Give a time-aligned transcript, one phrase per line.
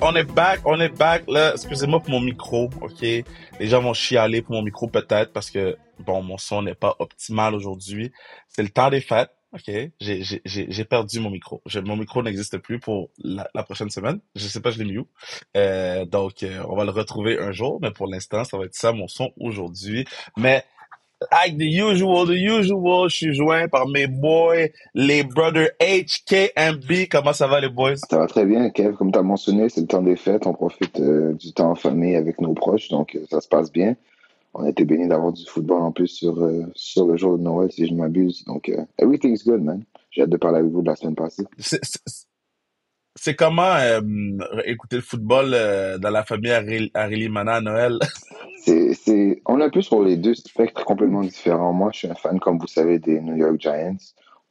[0.00, 1.24] on est back, on est back.
[1.28, 3.00] Là, excusez-moi pour mon micro, ok?
[3.00, 3.24] Les
[3.60, 7.54] gens vont chialer pour mon micro peut-être parce que bon, mon son n'est pas optimal
[7.54, 8.12] aujourd'hui.
[8.48, 9.70] C'est le temps des fêtes, ok?
[10.00, 11.62] J'ai perdu mon micro.
[11.84, 14.20] mon micro n'existe plus pour la, prochaine semaine.
[14.34, 15.06] Je sais pas, je l'ai mis où.
[15.56, 18.74] Euh, donc, euh, on va le retrouver un jour, mais pour l'instant, ça va être
[18.74, 20.06] ça mon son aujourd'hui.
[20.36, 20.64] Mais
[21.30, 27.08] Like the usual, the usual, je suis joint par mes boys, les brothers HKMB.
[27.10, 27.96] Comment ça va, les boys?
[27.96, 28.94] Ça va très bien, Kev.
[28.96, 30.46] Comme tu as mentionné, c'est le temps des fêtes.
[30.46, 33.70] On profite euh, du temps en famille avec nos proches, donc euh, ça se passe
[33.70, 33.96] bien.
[34.54, 37.42] On a été bénis d'avoir du football en plus sur, euh, sur le jour de
[37.42, 38.44] Noël, si je ne m'abuse.
[38.44, 39.82] Donc, everything's good, man.
[40.10, 41.44] J'ai hâte de parler avec vous de la semaine passée.
[43.24, 43.76] C'est comment
[44.64, 45.50] écouter le football
[46.00, 46.50] dans la famille
[46.92, 48.00] Arili Mana à Noël?
[48.64, 51.72] c'est, on est un peu sur les deux spectres complètement différents.
[51.72, 53.94] Moi, je suis un fan, comme vous savez, des New York Giants.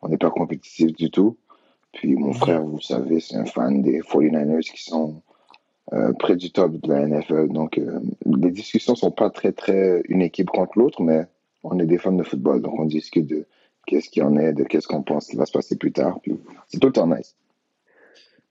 [0.01, 1.37] On n'est pas compétitif du tout.
[1.91, 2.33] Puis mon mhm.
[2.35, 5.21] frère, vous savez, c'est un fan des 49ers qui sont
[5.91, 7.49] euh, près du top de la NFL.
[7.49, 11.25] Donc, euh, les discussions sont pas très, très une équipe contre l'autre, mais
[11.65, 12.61] on est des fans de football.
[12.61, 13.45] Donc, on discute de
[13.85, 16.21] qu'est-ce qu'il y en est, de qu'est-ce qu'on pense qui va se passer plus tard.
[16.21, 17.35] Puis, c'est tout le temps nice.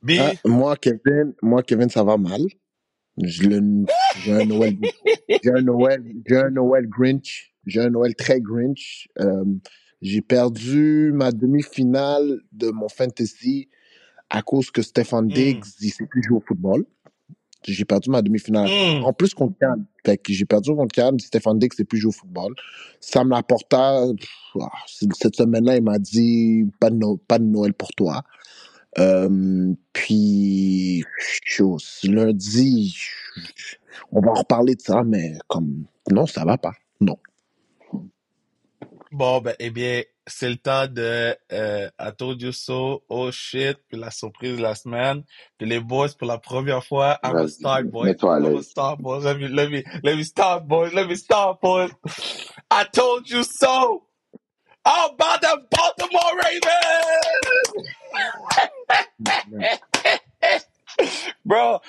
[0.08, 2.42] Ah, moi, Kevin, moi, Kevin, ça va mal.
[3.18, 3.60] J'ai un
[4.46, 4.78] Noël,
[5.42, 9.08] j'ai un Noël, j'ai un Noël Grinch, j'ai un Noël très Grinch.
[9.18, 9.44] Euh,
[10.00, 13.68] j'ai perdu ma demi-finale de mon fantasy
[14.30, 15.32] à cause que Stefan hmm.
[15.32, 16.84] Diggs, il sait plus jouer au football.
[17.62, 18.68] J'ai perdu ma demi-finale.
[18.70, 19.04] Hmm.
[19.04, 19.84] En plus contre Cannes.
[20.06, 22.54] Fait que j'ai perdu contre Cannes, Stefan Diggs sait plus jouer au football.
[23.00, 24.02] Ça me l'apporta,
[24.60, 28.22] ah, cette semaine-là, il m'a dit, pas de, pas de Noël pour toi.
[28.98, 31.04] Euh, puis,
[31.44, 32.96] chose, lundi,
[34.10, 36.74] on va en reparler de ça, mais comme, non, ça va pas.
[37.00, 37.18] Non.
[39.12, 43.78] Bon, ben, eh bien, c'est le temps de euh, I told you so, oh shit,
[43.88, 45.24] puis la surprise de la semaine.
[45.58, 48.14] Puis les boys, pour la première fois, I'm a start, boy.
[48.22, 49.24] I'm a start, boys.
[49.24, 50.92] Let me, let me, let me start, boys.
[50.94, 51.90] Let me start, boys.
[52.70, 54.04] I told you so.
[54.84, 57.94] How about the Baltimore Ravens?
[59.50, 59.89] No.
[61.44, 61.80] Bro,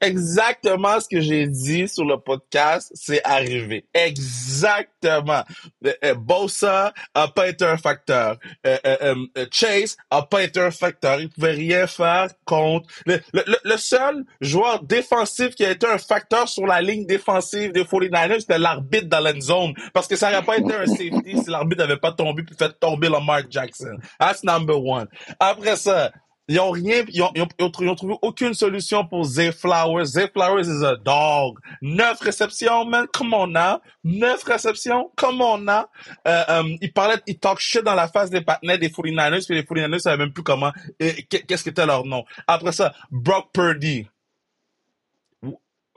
[0.00, 3.84] exactement ce que j'ai dit sur le podcast, c'est arrivé.
[3.94, 5.42] Exactement.
[5.84, 8.36] Euh, euh, Bosa a pas été un facteur.
[8.66, 9.14] Euh,
[9.50, 11.20] Chase a pas été un facteur.
[11.20, 12.88] Il pouvait rien faire contre.
[13.06, 17.84] Le, le, seul joueur défensif qui a été un facteur sur la ligne défensive des
[17.84, 19.74] 49ers, c'était l'arbitre dans la zone.
[19.92, 22.72] Parce que ça n'aurait pas été un safety si l'arbitre n'avait pas tombé puis fait
[22.78, 23.96] tomber Lamar Jackson.
[24.18, 25.08] That's number one.
[25.40, 26.12] Après ça,
[26.48, 30.06] ils ont rien, ils ont, ils ont, trouvé aucune solution pour Zay Flowers.
[30.06, 31.58] Zay Flowers is a dog.
[31.82, 33.06] Neuf réceptions, man.
[33.12, 33.80] Come on now.
[34.02, 35.10] Neuf réceptions.
[35.14, 35.84] Come on now.
[36.26, 39.56] Euh, euh, il parlait, il talk shit dans la face des partenaires des 49ers, puis
[39.56, 42.24] les 49ers savaient même plus comment, qu'est-ce que était leur nom.
[42.46, 44.08] Après ça, Brock Purdy.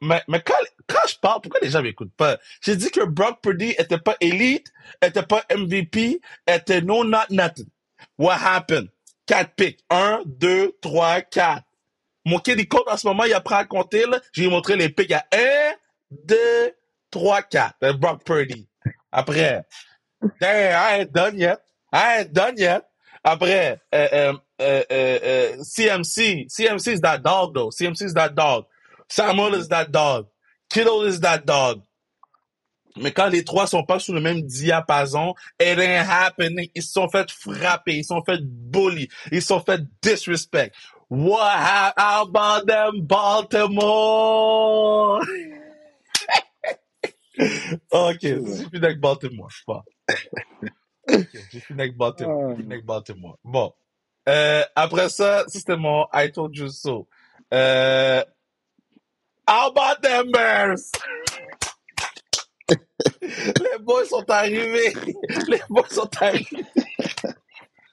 [0.01, 0.55] Mais, mais quand,
[0.87, 2.37] quand je parle, pourquoi les gens m'écoutent pas?
[2.61, 7.67] J'ai dit que Brock Purdy était pas élite, était pas MVP, était no not nothing.
[8.17, 8.89] What happened?
[9.31, 9.79] 4 picks.
[9.89, 11.63] 1, 2, 3, 4.
[12.25, 14.19] Mon il compte en ce moment, il apprend à compter, là.
[14.33, 15.37] J'ai montré les picks à 1,
[16.25, 16.35] 2,
[17.11, 17.93] 3, 4.
[17.93, 18.67] Brock Purdy.
[19.09, 19.63] Après,
[20.41, 21.59] I ain't done yet.
[21.93, 22.81] I ain't done yet.
[23.23, 26.47] Après, euh, euh, euh, CMC.
[26.49, 27.69] CMC is that dog, though.
[27.69, 28.65] CMC is that dog.
[29.07, 30.27] Samuel is that dog.
[30.69, 31.81] Kittle is that dog.
[32.97, 36.69] Mais quand les trois sont pas sous le même diapason, it ain't happening.
[36.75, 40.73] Ils se sont fait frapper, ils se sont fait bully, ils se sont fait disrespect.
[41.09, 43.91] What about them Baltimore?
[47.91, 49.83] ok, j'ai fini avec Baltimore, je pas.
[51.09, 53.37] Ok, j'ai fini avec Baltimore, j'ai fini avec Baltimore.
[53.43, 53.73] Bon.
[54.29, 57.07] Euh, après ça, c'était mon I told you so.
[57.53, 58.23] Euh,
[59.47, 60.91] how about them Bears?
[63.21, 64.93] Les boys sont arrivés.
[65.47, 66.65] Les boys sont arrivés.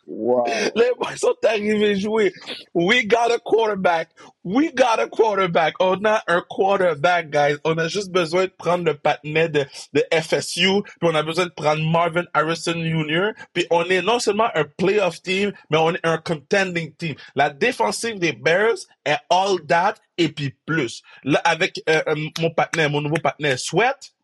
[0.08, 0.44] Wow.
[0.74, 2.32] Les boys sont arrivés jouer.
[2.72, 4.08] We got a quarterback.
[4.42, 5.74] We got a quarterback.
[5.80, 7.58] On a un quarterback, guys.
[7.64, 11.44] On a juste besoin de prendre le patinet de, de FSU, puis on a besoin
[11.44, 15.94] de prendre Marvin Harrison Jr., puis on est non seulement un playoff team, mais on
[15.94, 17.14] est un contending team.
[17.34, 21.02] La défensive des Bears est all that et puis plus.
[21.22, 24.14] Là, avec euh, euh mon patinet, mon nouveau patinet Sweat,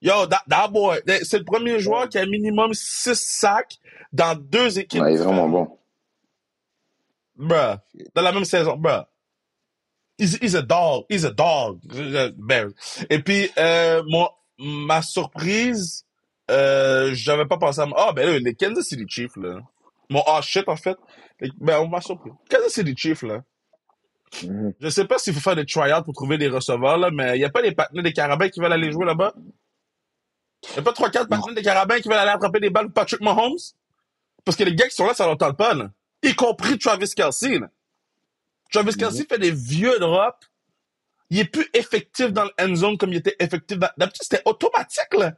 [0.00, 3.78] Yo, that, boy, c'est le premier joueur qui a minimum 6 sacs
[4.12, 5.02] dans deux équipes.
[5.06, 5.78] il est vraiment bon.
[7.36, 7.76] Bruh,
[8.14, 9.04] dans la même saison, bruh.
[10.18, 11.04] He's, he's a dog.
[11.08, 11.80] He's a dog.
[13.08, 14.28] Et puis, euh, mon,
[14.58, 16.04] ma surprise,
[16.50, 17.86] euh, j'avais pas pensé à...
[17.96, 19.60] Ah, ben là, les Kansas City Chiefs, là.
[20.10, 20.96] Mon ah shit, en fait.
[21.60, 22.30] Ben, on m'a surpris.
[22.50, 23.42] Kansas City Chiefs, là.
[24.42, 24.74] Mm-hmm.
[24.80, 27.38] Je sais pas s'il faut faire des tryouts pour trouver des receveurs, là, mais il
[27.38, 29.34] n'y a pas des partenaires des carabins qui veulent aller jouer là-bas?
[30.64, 32.94] Il n'y a pas 3-4 partenaires des carabins qui veulent aller attraper des balles pour
[32.94, 33.58] Patrick Mahomes?
[34.44, 35.90] Parce que les gars qui sont là, ça leur tente pas, là.
[36.22, 37.70] Y compris Travis Kelsey, là.
[38.72, 38.96] Travis mm-hmm.
[38.96, 40.46] Kelsey fait des vieux drops.
[41.30, 43.88] Il est plus effectif dans le end zone comme il était effectif dans...
[43.96, 45.34] D'habitude, c'était automatique, là.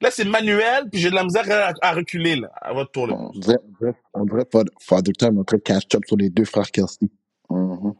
[0.00, 3.08] Là, c'est manuel, puis j'ai de la misère à, reculer, là, à votre tour.
[3.08, 3.16] Là.
[3.18, 3.58] On dirait,
[4.14, 4.46] on dirait,
[4.78, 7.08] Father Time en train de catch-up sur les deux frères Kelsey.
[7.50, 7.94] Mm-hmm.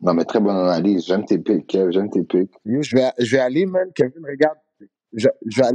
[0.00, 1.06] Non, mais très bonne analyse.
[1.06, 1.90] J'aime tes pics, Kev.
[1.90, 2.50] J'aime tes pics.
[2.64, 3.88] Je vais, je vais aller, man.
[3.94, 4.58] Kevin, regarde.
[5.14, 5.68] Je, je, vais,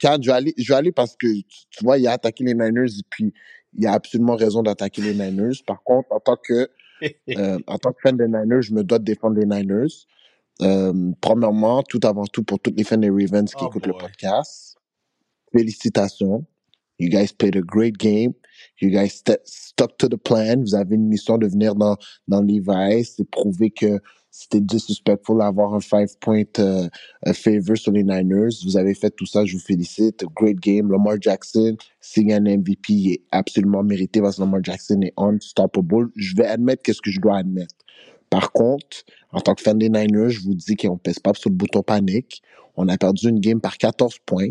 [0.00, 2.98] je, vais aller, je vais aller parce que, tu vois, il a attaqué les Niners
[2.98, 3.32] et puis
[3.74, 5.62] il a absolument raison d'attaquer les Niners.
[5.66, 6.68] Par contre, en tant que,
[7.36, 10.06] euh, en tant que fan des Niners, je me dois de défendre les Niners.
[10.62, 13.92] Euh, premièrement, tout avant tout, pour toutes les fans des Ravens qui oh écoutent le
[13.92, 14.78] podcast,
[15.52, 16.46] félicitations.
[16.98, 18.34] You guys played a great game.
[18.80, 20.62] You guys stuck to the plan.
[20.62, 21.96] Vous avez une mission de venir dans,
[22.26, 24.00] dans Levi's et prouver que
[24.30, 28.50] c'était disrespectful d'avoir un five point uh, favor sur les Niners.
[28.64, 30.24] Vous avez fait tout ça, je vous félicite.
[30.34, 30.90] Great game.
[30.90, 36.10] Lamar Jackson, signe un MVP, il est absolument mérité parce que Lamar Jackson est unstoppable.
[36.16, 37.74] Je vais admettre qu'est-ce que je dois admettre.
[38.28, 41.48] Par contre, en tant que fan des Niners, je vous dis qu'on pèse pas sur
[41.48, 42.42] le bouton panique.
[42.76, 44.50] On a perdu une game par 14 points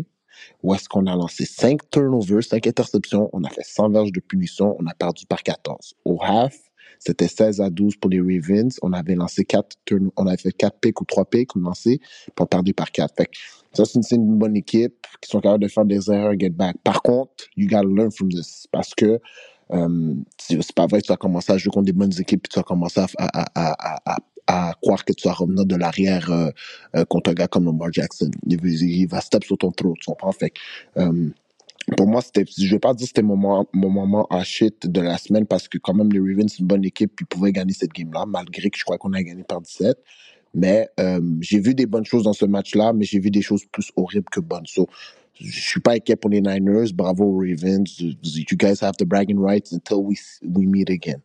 [0.62, 4.20] où est-ce qu'on a lancé 5 turnovers, 5 interceptions, on a fait 100 verges de
[4.20, 5.94] punition, on a perdu par 14.
[6.04, 6.56] Au half,
[6.98, 8.78] c'était 16 à 12 pour les Ravens.
[8.82, 9.76] On avait lancé 4
[10.16, 12.00] on avait fait 4 picks ou 3 picks, on lancé,
[12.34, 13.14] pour perdre par 4.
[13.16, 13.28] Fait
[13.72, 16.76] ça, c'est une, bonne équipe qui sont capables de faire des erreurs et get back.
[16.82, 18.66] Par contre, you gotta learn from this.
[18.72, 19.20] Parce que
[19.72, 22.48] euh, c'est pas vrai que tu vas commencer à jouer contre des bonnes équipes et
[22.48, 24.18] tu vas commencer à, à, à, à
[24.80, 26.50] croire que tu vas revenir de l'arrière euh,
[26.94, 28.30] euh, contre un gars comme Lamar Jackson.
[28.46, 30.32] Il, il, va sur ton throat, tu comprends?
[30.32, 30.52] Fait
[30.96, 31.28] euh,
[31.96, 35.00] pour moi, c'était, je vais pas dire que c'était mon, mon moment à shit de
[35.00, 37.72] la semaine parce que quand même les Ravens, c'est une bonne équipe, ils pouvaient gagner
[37.72, 39.96] cette game-là, malgré que je crois qu'on a gagné par 17.
[40.54, 40.88] Mais
[41.40, 44.28] j'ai vu des bonnes choses dans ce match-là, mais j'ai vu des choses plus horribles
[44.32, 44.66] que bonnes.
[45.38, 46.92] Je suis pas inquiet pour les Niners.
[46.94, 47.84] Bravo Ravens.
[47.98, 51.20] You guys have the bragging rights until we, we meet again.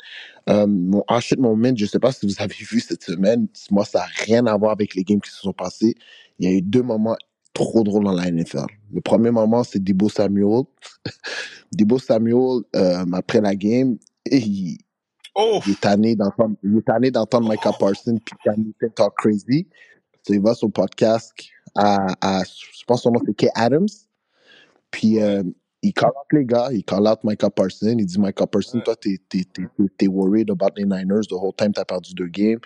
[0.50, 3.48] Euh, mon shit moment, je sais pas si vous avez vu cette semaine.
[3.70, 5.96] Moi, ça n'a rien à voir avec les games qui se sont passés.
[6.40, 7.16] Il y a eu deux moments
[7.54, 8.66] trop drôles dans la NFL.
[8.94, 10.64] Le premier moment, c'est Debo Samuel.
[11.72, 13.98] Debo Samuel, euh, après la game,
[14.30, 14.78] il,
[15.36, 15.60] oh.
[15.66, 19.68] il est tanné d'entendre, il est tanné d'entendre Micah Parsons puis Cam talk crazy.
[20.30, 21.34] Il va sur le podcast
[21.76, 23.88] à, à je pense son nom c'est Kay Adams.
[24.92, 25.44] Puis euh,
[25.82, 27.96] il call out les gars, il call out Micah Parsons.
[27.98, 29.64] Il dit Micah Parsons, toi, t'es, t'es, t'es,
[29.98, 32.60] t'es worried about les Niners the whole time, t'as perdu deux games.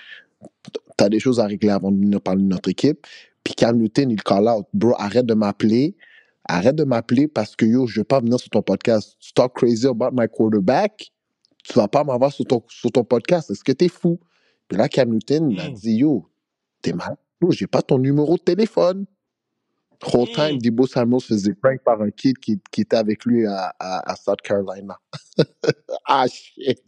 [0.98, 3.07] T'as des choses à régler avant de venir parler de notre équipe.
[3.44, 5.96] Puis Cam Newton, il call out, bro, arrête de m'appeler.
[6.48, 9.18] Arrête de m'appeler parce que yo, je veux pas venir sur ton podcast.
[9.34, 11.12] Talk crazy about my quarterback.
[11.63, 13.50] Tu vas pas m'avoir sur ton, sur ton podcast.
[13.50, 14.19] Est-ce que t'es fou?
[14.68, 15.74] Puis là, Cam Newton a hmm.
[15.74, 16.30] dit, yo,
[16.81, 17.18] t'es mal.
[17.51, 19.06] J'ai pas ton numéro de téléphone.
[20.13, 23.74] Whole time, Debo Samuel faisait prank par un kid qui, qui était avec lui à,
[23.80, 25.00] à, à South Carolina.
[26.06, 26.81] ah, shit.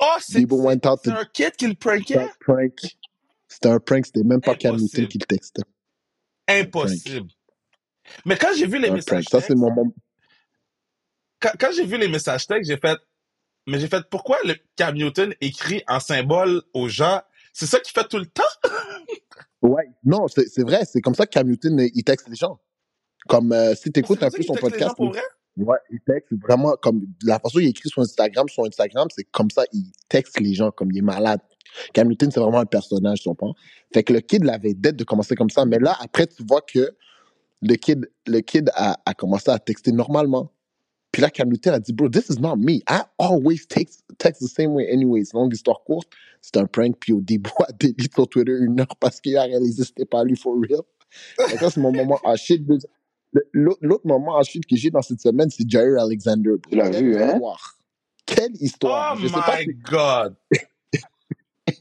[0.00, 2.04] Oh, c'est un kid qui le prankait?
[2.04, 2.80] C'était un prank.
[3.48, 5.62] C'était un prank, c'était même pas Cam Newton qui le textait.
[6.48, 7.28] Impossible.
[8.24, 9.92] Mais quand j'ai vu les messages textes, ça, c'est mon
[11.38, 12.98] Quand, quand j'ai vu les messages textes, j'ai fait,
[13.66, 17.20] mais j'ai fait, pourquoi le Cam Newton écrit en symbole aux gens?
[17.52, 18.42] C'est ça qu'il fait tout le temps?
[19.62, 22.58] Ouais, non, c'est vrai, c'est comme ça que Cam Newton, il texte les gens.
[23.28, 24.96] Comme euh, si tu écoutes un peu son podcast.
[24.96, 25.22] Pour vrai?
[25.56, 29.24] Ouais, il texte vraiment comme la façon dont il écrit sur Instagram, sur Instagram, c'est
[29.24, 31.40] comme ça, il texte les gens comme il est malade.
[31.92, 33.54] Cam Newton, c'est vraiment un personnage, tu comprends?
[33.92, 36.62] Fait que le kid l'avait d'être de commencer comme ça, mais là, après, tu vois
[36.62, 36.96] que
[37.60, 40.52] le kid, le kid a, a commencé à texter normalement.
[41.12, 42.82] Puis là, Cam Newton a dit, bro, this is not me.
[42.88, 45.32] I always text, text the same way anyways.
[45.34, 46.08] Longue histoire courte,
[46.40, 46.96] c'est un prank.
[46.98, 50.06] Puis au début, a delete sur Twitter une heure parce qu'il a réalisé que c'était
[50.06, 50.80] pas lui for real.
[51.52, 52.66] Et ça, c'est mon moment à shit.
[53.52, 56.52] L'autre moment à shit que j'ai dans cette semaine, c'est Jerry Alexander.
[56.68, 57.38] Tu l'as vu, hein?
[58.24, 59.14] Quelle histoire.
[59.16, 60.36] Oh Je sais my pas God!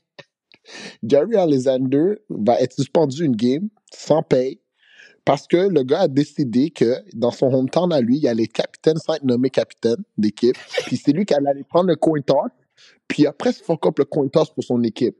[1.04, 4.61] Jerry Alexander va être suspendu une game sans paye
[5.26, 8.34] parce que le gars a décidé que dans son hometown à lui, il y a
[8.34, 10.58] les capitaines sans être nommés capitaine d'équipe.
[10.86, 12.52] Puis c'est lui qui allait aller prendre le coin toss.
[13.08, 15.18] Puis il a presque fuck up le coin toss pour son équipe.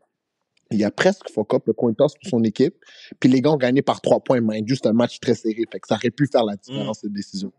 [0.72, 2.76] Il a presque fuck up le coin toss pour son équipe.
[3.20, 5.66] Puis les gars ont gagné par trois points, mais juste un match très serré.
[5.72, 7.02] Fait que ça aurait pu faire la différence, mm.
[7.02, 7.52] cette décision.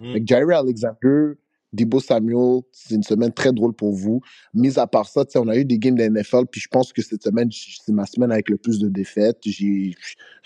[0.00, 0.12] Mm.
[0.12, 1.34] Fait que Jerry Alexander,
[1.74, 4.20] Debo Samuel, c'est une semaine très drôle pour vous.
[4.54, 7.02] Mis à part ça, on a eu des games de NFL, puis je pense que
[7.02, 9.38] cette semaine, c'est ma semaine avec le plus de défaites.
[9.42, 9.94] J'ai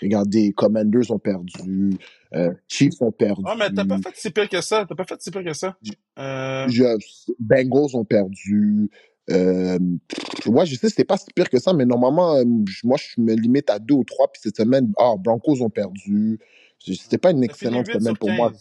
[0.01, 1.91] regardé Commanders ont perdu,
[2.33, 3.43] euh, Chiefs ont perdu.
[3.45, 4.85] Ah, mais t'as pas fait si pire que ça.
[4.89, 5.77] T'as pas fait si pire que ça.
[6.17, 6.67] Euh...
[7.39, 8.89] Bengals ont perdu.
[9.29, 9.77] Euh,
[10.47, 12.43] ouais, je sais, c'était pas si pire que ça, mais normalement, euh,
[12.83, 14.31] moi, je me limite à deux ou trois.
[14.31, 16.39] Puis cette semaine, ah, Broncos ont perdu.
[16.79, 18.51] C'était pas une excellente semaine pour moi.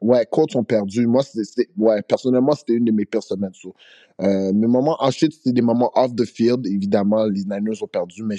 [0.00, 1.06] Ouais, Colts ont perdu.
[1.06, 3.54] Moi, c'était, ouais, personnellement, c'était une de mes pires semaines.
[3.54, 3.74] So.
[4.20, 6.66] Euh, mes moments ensuite, c'était des moments off the field.
[6.66, 8.36] Évidemment, les Niners ont perdu, mais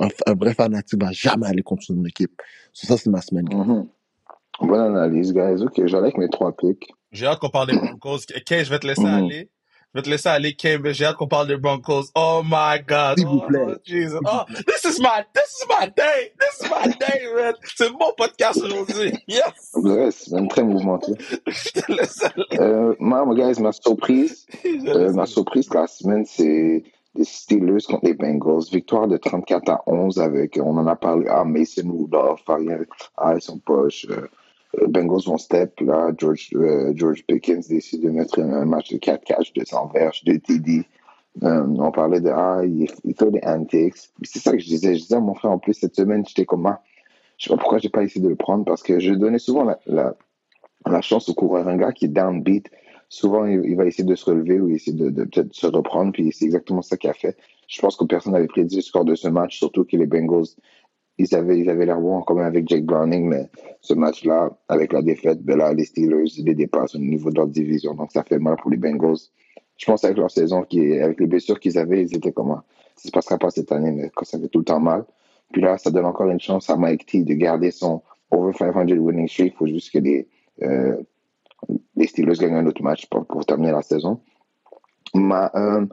[0.00, 2.40] un, vrai fanatique va jamais aller contre une équipe.
[2.72, 3.46] ça, c'est ma semaine.
[3.46, 3.86] Mm-hmm.
[4.66, 5.62] Bonne analyse, guys.
[5.62, 6.88] Ok, j'allais avec mes trois picks.
[7.12, 8.20] J'ai hâte qu'on parle des Broncos.
[8.46, 9.24] Kay, je vais te laisser mm-hmm.
[9.24, 9.50] aller.
[9.94, 12.06] Je vais te laisser aller, mais j'ai hâte qu'on parle des Broncos.
[12.16, 13.16] Oh my God.
[13.16, 13.76] S'il vous oh, plaît.
[13.84, 14.18] Jesus.
[14.24, 16.32] Oh, this is my, this is my day.
[16.36, 17.54] This is my day, man.
[17.76, 19.12] C'est mon podcast aujourd'hui.
[19.28, 19.70] Yes.
[19.74, 21.12] Ouais, c'est même très mouvementé.
[21.46, 22.58] je te laisse aller.
[22.58, 26.82] Euh, moi, guys, ma surprise, euh, ma surprise la semaine, c'est
[27.14, 28.64] les Steelers contre les Bengals.
[28.72, 33.40] Victoire de 34 à 11 avec, on en a parlé, ah, Mason Rudolph, ah, ils
[33.40, 34.06] sont poches.
[34.10, 34.28] Euh, euh,
[34.88, 39.24] Bengals vont step, là, George, euh, George Pickens décide de mettre un match de 4
[39.24, 40.84] catch, 200 verges, 2 TD.
[41.42, 43.94] on parlait de, ah, il, fait des antics.
[44.22, 44.94] C'est ça que je disais.
[44.94, 46.82] Je disais à mon frère, en plus, cette semaine, j'étais comme, ah,
[47.38, 49.64] je sais pas pourquoi j'ai pas essayé de le prendre, parce que je donnais souvent
[49.64, 50.14] la, la,
[50.86, 51.68] la chance au coureur.
[51.68, 52.70] Un gars qui est downbeat,
[53.08, 56.30] souvent, il, va essayer de se relever ou essayer de, de peut-être se reprendre, puis
[56.32, 57.36] c'est exactement ça qu'il a fait.
[57.68, 60.46] Je pense que personne n'avait prédit le score de ce match, surtout que les Bengals
[61.18, 63.48] ils avaient ils avaient l'air bons quand même avec Jake Browning, mais
[63.80, 67.46] ce match-là, avec la défaite, ben là, les Steelers, les dépassent au niveau de leur
[67.46, 67.94] division.
[67.94, 69.18] Donc, ça fait mal pour les Bengals.
[69.76, 72.62] Je pense avec leur saison, avec les blessures qu'ils avaient, ils étaient comment
[72.96, 75.04] Ça se passera pas cette année, mais ça fait tout le temps mal.
[75.52, 78.86] Puis là, ça donne encore une chance à Mike T de garder son over 500
[78.86, 79.54] winning streak.
[79.54, 80.28] Il faut juste que les,
[80.62, 80.96] euh,
[81.96, 84.20] les Steelers gagnent un autre match pour, terminer la saison.
[85.14, 85.86] Ma, euh,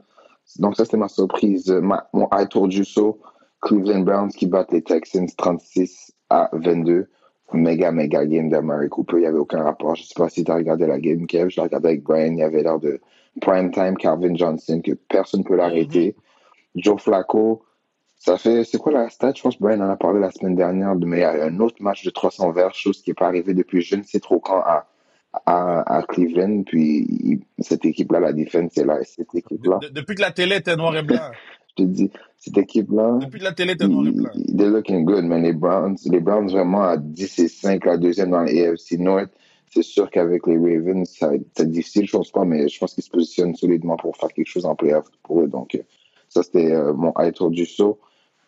[0.58, 1.68] donc, ça, c'était ma surprise.
[1.70, 3.20] Ma, mon I told you so.
[3.62, 7.08] Cleveland Browns qui battent les Texans 36 à 22.
[7.54, 9.16] Méga, méga game d'Amari Cooper.
[9.18, 9.94] Il n'y avait aucun rapport.
[9.94, 11.50] Je ne sais pas si tu as regardé la game, Kev.
[11.50, 12.32] Je l'ai regardé avec Brian.
[12.32, 13.00] Il y avait l'air de
[13.40, 16.10] prime time Calvin Johnson que personne ne peut l'arrêter.
[16.10, 16.82] Mm-hmm.
[16.82, 17.62] Joe Flacco,
[18.16, 19.34] ça fait, c'est quoi la stat?
[19.36, 21.60] Je pense que Brian en a parlé la semaine dernière, mais il y a un
[21.60, 24.40] autre match de 300 verts, chose qui n'est pas arrivé depuis je ne sais trop
[24.40, 24.86] quand à,
[25.44, 26.62] à, à Cleveland.
[26.64, 28.98] Puis cette équipe-là, la défense, c'est là.
[29.04, 29.80] Cette équipe-là.
[29.92, 31.18] depuis que la télé était noir et blanc.
[31.78, 33.18] je te dis, cette équipe-là.
[33.20, 34.30] Depuis la télé, t'es noir et blanc.
[34.34, 35.42] They're looking good, man.
[35.42, 39.30] Les Browns, les Browns vraiment à 10 et 5, la deuxième dans l'AFC North.
[39.70, 42.92] C'est sûr qu'avec les Ravens, ça va être difficile, je pense pas, mais je pense
[42.92, 45.48] qu'ils se positionnent solidement pour faire quelque chose en playoff pour eux.
[45.48, 45.82] Donc, euh,
[46.28, 47.98] ça, c'était euh, mon high tour du saut.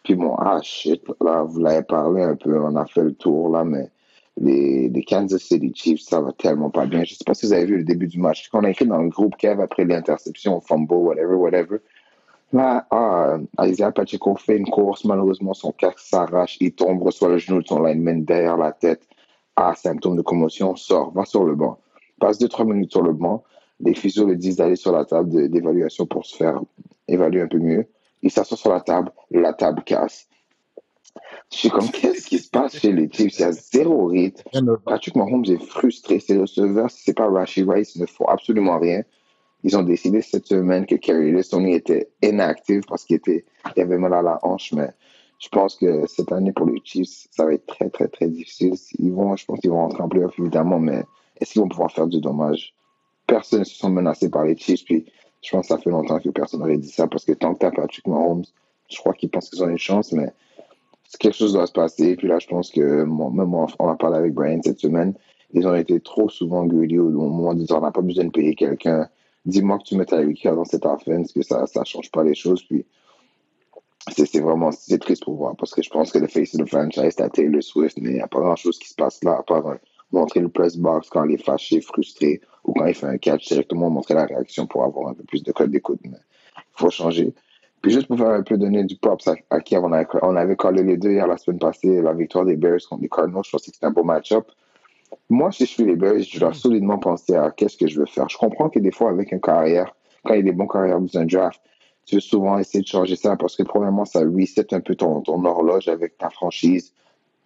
[0.02, 3.49] Puis bon, ah shit, là, vous l'avez parlé un peu, on a fait le tour
[3.49, 3.88] là, mais
[4.37, 7.04] les, les, Kansas City Chiefs, ça va tellement pas bien.
[7.04, 8.49] Je sais pas si vous avez vu le début du match.
[8.50, 11.78] Qu'on a écrit dans le groupe Kev après l'interception, fumble, whatever, whatever.
[12.55, 17.39] Là, ah, Isaiah Pacheco fait une course, malheureusement, son casque s'arrache, il tombe, reçoit le
[17.39, 19.03] genou de son lineman derrière la tête.
[19.57, 21.81] Ah, symptôme de commotion, sort, va sur le banc.
[22.21, 23.43] Passe 2-3 minutes sur le banc.
[23.81, 26.61] Les physios le disent d'aller sur la table d'évaluation pour se faire
[27.09, 27.89] évaluer un peu mieux.
[28.23, 30.29] Il s'assoit sur la table, la table casse.
[31.53, 33.37] Je suis comme, qu'est-ce qui se passe chez les Chiefs?
[33.37, 34.79] Il y a zéro rythme.
[34.85, 36.21] Patrick Mahomes est frustré.
[36.21, 39.03] Ses receveurs, si c'est pas Rashi Rice, ne font absolument rien.
[39.64, 43.97] Ils ont décidé cette semaine que Kerry Listoni était inactif parce qu'il était, il avait
[43.97, 44.90] mal à la hanche, mais
[45.38, 48.75] je pense que cette année pour les Chiefs, ça va être très, très, très difficile.
[48.99, 51.02] Ils vont, je pense qu'ils vont rentrer en playoff, évidemment, mais
[51.40, 52.75] est-ce qu'ils vont pouvoir faire du dommage?
[53.26, 55.06] Personne ne se sent menacé par les Chiefs, puis
[55.40, 57.61] je pense que ça fait longtemps que personne n'aurait dit ça parce que tant que
[57.61, 58.44] t'as Patrick Mahomes,
[58.90, 60.30] je crois qu'ils pensent qu'ils ont une chance, mais
[61.18, 62.16] quelque chose doit se passer.
[62.16, 65.14] Puis là, je pense que même moi, on a parlé avec Brian cette semaine,
[65.54, 68.54] ils ont été trop souvent greedy au moment où on n'a pas besoin de payer
[68.54, 69.09] quelqu'un
[69.45, 72.35] dis-moi que tu mets Tyreek Hill dans cette offense, que ça ne change pas les
[72.35, 72.63] choses.
[72.65, 72.87] Puis
[74.09, 74.71] c'est vraiment
[75.01, 77.99] triste pour voir parce que je pense que le face the franchise, c'est Taylor Swift,
[78.01, 79.77] mais il n'y a pas grand-chose qui se passe là, à part euh,
[80.13, 83.49] montrer le press box quand il est fâché, frustré, ou quand il fait un catch,
[83.49, 86.01] directement montrer la réaction pour avoir un peu plus de code d'écoute.
[86.05, 86.13] Il
[86.75, 87.35] faut changer.
[87.83, 89.91] Puis juste pour faire un peu donner du props à, qui on,
[90.23, 93.09] on avait collé les deux hier la semaine passée, la victoire des Bears contre les
[93.09, 94.51] Cardinals, je pense que c'était un beau match-up.
[95.28, 96.54] Moi, si je suis les Bears, je dois mm.
[96.54, 98.28] solidement penser à qu'est-ce que je veux faire.
[98.28, 99.94] Je comprends que des fois, avec une carrière,
[100.25, 101.61] quand il y a des bons carrières dans un draft,
[102.06, 105.23] tu veux souvent essayer de changer ça parce que, premièrement, ça reset un peu ton,
[105.23, 106.92] ton horloge avec ta franchise.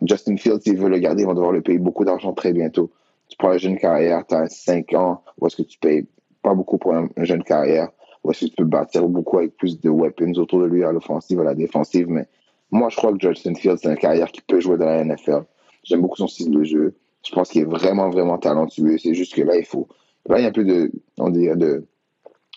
[0.03, 2.91] Justin Fields, s'il veut le garder, il va devoir le payer beaucoup d'argent très bientôt.
[3.29, 6.07] Tu prends une jeune carrière, tu as 5 ans, ou est-ce que tu payes
[6.43, 7.91] pas beaucoup pour une jeune carrière,
[8.25, 10.93] ou est-ce que tu peux bâtir beaucoup avec plus de weapons autour de lui à
[10.93, 12.09] l'offensive, à la défensive?
[12.09, 12.27] Mais
[12.71, 15.45] moi, je crois que Justin Fields, c'est une carrière qui peut jouer dans la NFL.
[15.85, 16.97] J'aime beaucoup son style de jeu.
[17.29, 18.97] Je pense qu'il est vraiment, vraiment talentueux.
[18.97, 19.87] C'est juste que là, il faut.
[20.29, 21.85] Là, il y a un peu de, on dirait, de,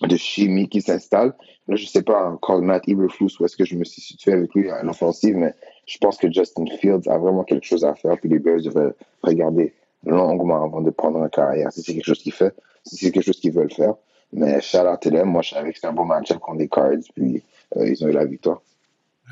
[0.01, 1.33] de chimie qui s'installe.
[1.67, 4.53] Là, je sais pas encore Matt Eberflus où est-ce que je me suis situé avec
[4.55, 5.53] lui en offensive, mais
[5.85, 8.17] je pense que Justin Fields a vraiment quelque chose à faire.
[8.17, 9.73] Puis les Bears devraient regarder
[10.05, 11.71] longuement avant de prendre une carrière.
[11.73, 13.95] Si c'est quelque chose qu'il fait, c'est quelque chose qu'ils veulent faire.
[14.31, 15.05] Mais shout out.
[15.25, 17.43] Moi, je savais que c'était un bon match-up contre les Cards, puis
[17.75, 18.61] euh, ils ont eu la victoire.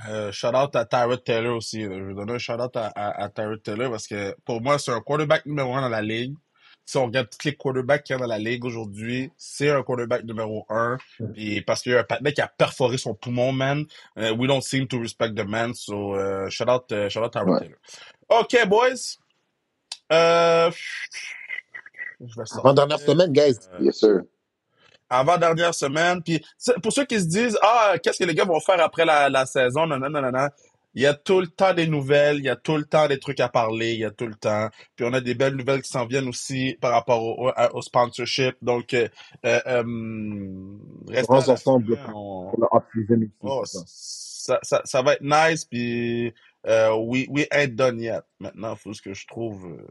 [0.07, 1.81] Euh, shout out à Tyrod Taylor aussi.
[1.83, 4.79] Je vais donner un shout out à, à, à Tyrod Taylor parce que pour moi,
[4.79, 6.35] c'est un quarterback numéro un dans la ligue.
[6.85, 9.83] Si on regarde tous les quarterbacks qu'il y a dans la ligue aujourd'hui, c'est un
[9.83, 10.97] quarterback numéro un.
[11.33, 13.85] Puis parce qu'il y a un patinet qui a perforé son poumon, man.
[14.17, 15.73] Uh, we don't seem to respect the man.
[15.75, 17.59] So, uh, shout out, uh, shout out Tyrod Ouais.
[17.59, 17.77] Taylor.
[18.29, 19.17] OK, boys.
[20.11, 20.71] Euh,
[22.21, 23.13] je vais Avant dernière sortir.
[23.15, 23.59] semaine, guys.
[23.73, 24.21] Euh, Yes, sir.
[25.09, 26.21] Avant dernière semaine.
[26.23, 26.43] Puis
[26.83, 29.45] pour ceux qui se disent ah qu'est-ce que les gars vont faire après la, la
[29.45, 30.49] saison, non non non non non.
[30.95, 33.19] Il y a tout le temps des nouvelles, il y a tout le temps des
[33.19, 34.69] trucs à parler, il y a tout le temps.
[34.95, 37.81] Puis on a des belles nouvelles qui s'en viennent aussi par rapport au, au, au
[37.81, 38.55] sponsorship.
[38.61, 39.07] Donc euh,
[39.45, 39.83] euh, euh,
[41.21, 42.67] Grands ensemble pour, on- pour le
[43.41, 46.33] Oh, ça, ça, ça va être nice, puis
[46.67, 48.21] euh, we, we ain't done yet.
[48.39, 49.65] Maintenant, faut ce que je trouve.
[49.67, 49.87] euh,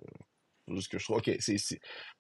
[0.69, 1.19] faut ce que je trouve.
[1.19, 1.79] Ok, c'est ici.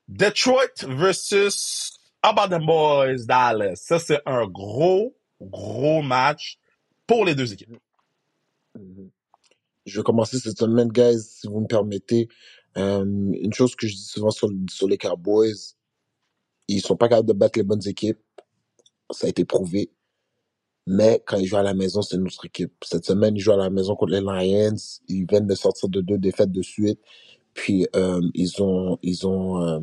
[0.08, 3.76] Detroit versus How about them boys Dallas?
[3.76, 6.58] Ça, c'est un gros, gros match
[7.06, 7.76] pour les deux équipes.
[8.76, 9.10] Mhm.
[9.86, 12.28] Je vais commencer cette semaine, guys, si vous me permettez.
[12.76, 15.74] Euh, une chose que je dis souvent sur, sur les Cowboys,
[16.68, 18.18] ils sont pas capables de battre les bonnes équipes.
[19.10, 19.90] Ça a été prouvé.
[20.86, 22.72] Mais quand ils jouent à la maison, c'est notre équipe.
[22.82, 24.76] Cette semaine, ils jouent à la maison contre les Lions.
[25.08, 27.00] Ils viennent de sortir de deux défaites de suite.
[27.54, 29.80] Puis euh, ils ont, ils ont, euh,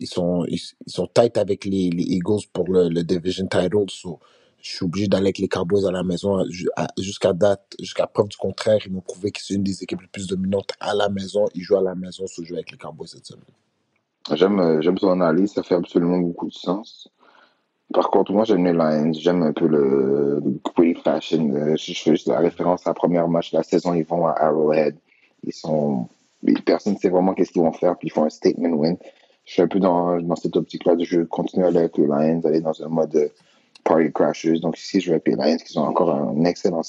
[0.00, 3.86] ils sont, ils, sont tight avec les, les Eagles pour le, le division title.
[3.88, 4.18] So,
[4.60, 6.44] je suis obligé d'aller avec les Cowboys à la maison.
[6.96, 10.08] Jusqu'à date, jusqu'à preuve du contraire, ils m'ont prouvé que c'est une des équipes les
[10.08, 11.46] plus dominantes à la maison.
[11.54, 13.44] Ils jouent à la maison, so je joue avec les Cowboys cette semaine.
[14.32, 17.08] J'aime euh, j'aime son analyse, ça fait absolument beaucoup de sens.
[17.94, 19.12] Par contre, moi, j'aime les Lions.
[19.14, 21.54] J'aime un peu le, le fashion.
[21.54, 23.94] Euh, Je, je fais juste la référence à la première match de la saison.
[23.94, 24.96] Ils vont à Arrowhead.
[25.44, 26.06] Ils sont...
[26.66, 28.96] Personne ne sait vraiment qu'est-ce qu'ils vont faire, puis ils font un statement win.
[29.48, 32.04] Je suis un peu dans, dans cette optique-là de je continue à aller avec les
[32.06, 33.32] Lions, aller dans un mode
[33.82, 34.60] party crashers.
[34.60, 36.82] Donc ici, je vais avec les Lions, qui sont encore un excellent,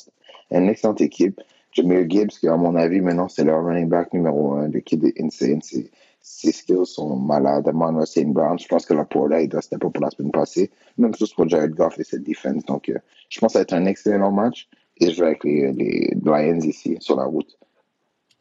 [0.51, 1.39] une excellente équipe.
[1.71, 4.67] Jameer Gibbs, qui à mon avis, maintenant, c'est leur running back numéro un.
[4.67, 5.61] Le kid est insane.
[5.61, 5.89] C'est-
[6.21, 7.67] Ses skills sont malades.
[7.69, 8.27] Amon St.
[8.33, 10.69] Brown, je pense que la là, il doit step up pour la semaine passée.
[10.97, 12.65] Même chose pour Jared Goff et cette défense.
[12.65, 12.97] Donc, euh,
[13.29, 14.67] je pense que ça va être un excellent match.
[14.99, 17.57] Et je vais avec les, les Lions ici, sur la route.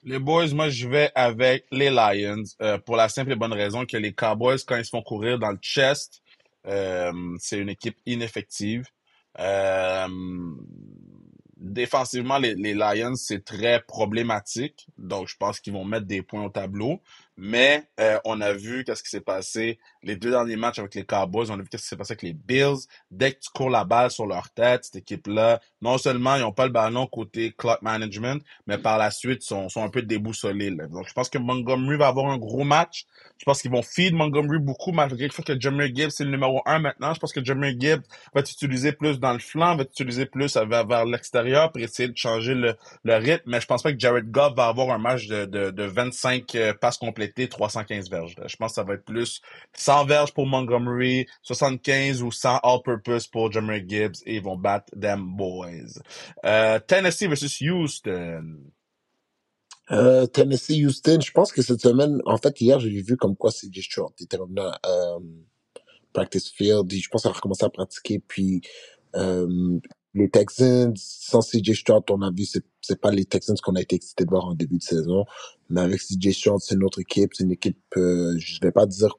[0.09, 3.85] Les boys, moi, je vais avec les Lions euh, pour la simple et bonne raison
[3.85, 6.23] que les Cowboys, quand ils se font courir dans le chest,
[6.67, 8.87] euh, c'est une équipe ineffective.
[9.39, 10.09] Euh,
[11.59, 14.87] défensivement, les, les Lions, c'est très problématique.
[14.97, 17.03] Donc, je pense qu'ils vont mettre des points au tableau.
[17.41, 21.05] Mais euh, on a vu qu'est-ce qui s'est passé les deux derniers matchs avec les
[21.05, 21.53] Cowboys.
[21.53, 22.89] On a vu qu'est-ce qui s'est passé avec les Bills.
[23.13, 26.53] Dès que tu cours la balle sur leur tête, cette équipe-là, non seulement ils n'ont
[26.53, 30.71] pas le ballon côté clock management, mais par la suite, sont, sont un peu déboussolés.
[30.71, 30.89] Là.
[30.89, 33.07] Donc, je pense que Montgomery va avoir un gros match.
[33.39, 36.31] Je pense qu'ils vont feed Montgomery beaucoup, malgré le fait que Jameer Gibbs, c'est le
[36.31, 37.15] numéro un maintenant.
[37.15, 38.03] Je pense que Jameer Gibbs
[38.35, 42.09] va être utilisé plus dans le flanc, va être utilisé plus vers, l'extérieur pour essayer
[42.09, 42.75] de changer le,
[43.05, 43.45] le rythme.
[43.47, 46.53] Mais je pense pas que Jared Goff va avoir un match de, de, de 25
[46.57, 48.35] euh, passes complétées, 315 verges.
[48.47, 49.41] Je pense que ça va être plus
[49.75, 54.93] 100 verges pour Montgomery, 75 ou 100 all-purpose pour Jameer Gibbs et ils vont battre
[54.99, 56.01] them boys.
[56.45, 58.59] Euh, Tennessee versus Houston.
[59.91, 63.51] Euh, Tennessee, Houston, je pense que cette semaine, en fait, hier, j'ai vu comme quoi
[63.51, 64.21] c'est short.
[64.21, 65.21] Était revenu à euh,
[66.13, 66.93] practice field.
[66.93, 68.19] Je pense qu'il a recommencé à pratiquer.
[68.19, 68.61] Puis,
[69.17, 69.79] euh,
[70.15, 73.81] les Texans, sans CJ Stroud, on a vu, c'est, c'est pas les Texans qu'on a
[73.83, 75.25] été excités de voir en début de saison.
[75.71, 77.33] Mais avec CJ Stroud, c'est une autre équipe.
[77.35, 79.15] C'est une équipe, euh, je vais pas dire,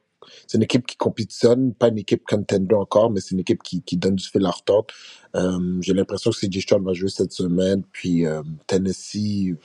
[0.48, 3.82] c'est une équipe qui compétitionne, pas une équipe contender encore, mais c'est une équipe qui,
[3.84, 4.88] qui donne du fil à retordre.
[5.36, 7.84] Euh, j'ai l'impression que CJ Stroud va jouer cette semaine.
[7.92, 9.56] Puis, euh, Tennessee,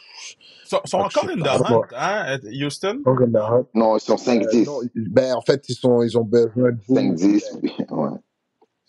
[0.67, 1.59] Sont, sont ah, encore sais in the pas.
[1.71, 3.01] hunt, hein, Houston?
[3.05, 3.67] Encore in the hunt.
[3.75, 4.64] Non, ils sont Euh, 5-10.
[4.67, 6.97] non, ben, en fait, ils, sont, ils ont besoin de boom.
[7.17, 7.43] 5-10.
[7.61, 8.11] puis- Ouais.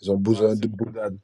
[0.02, 1.18] Ils ont besoin de d'aide.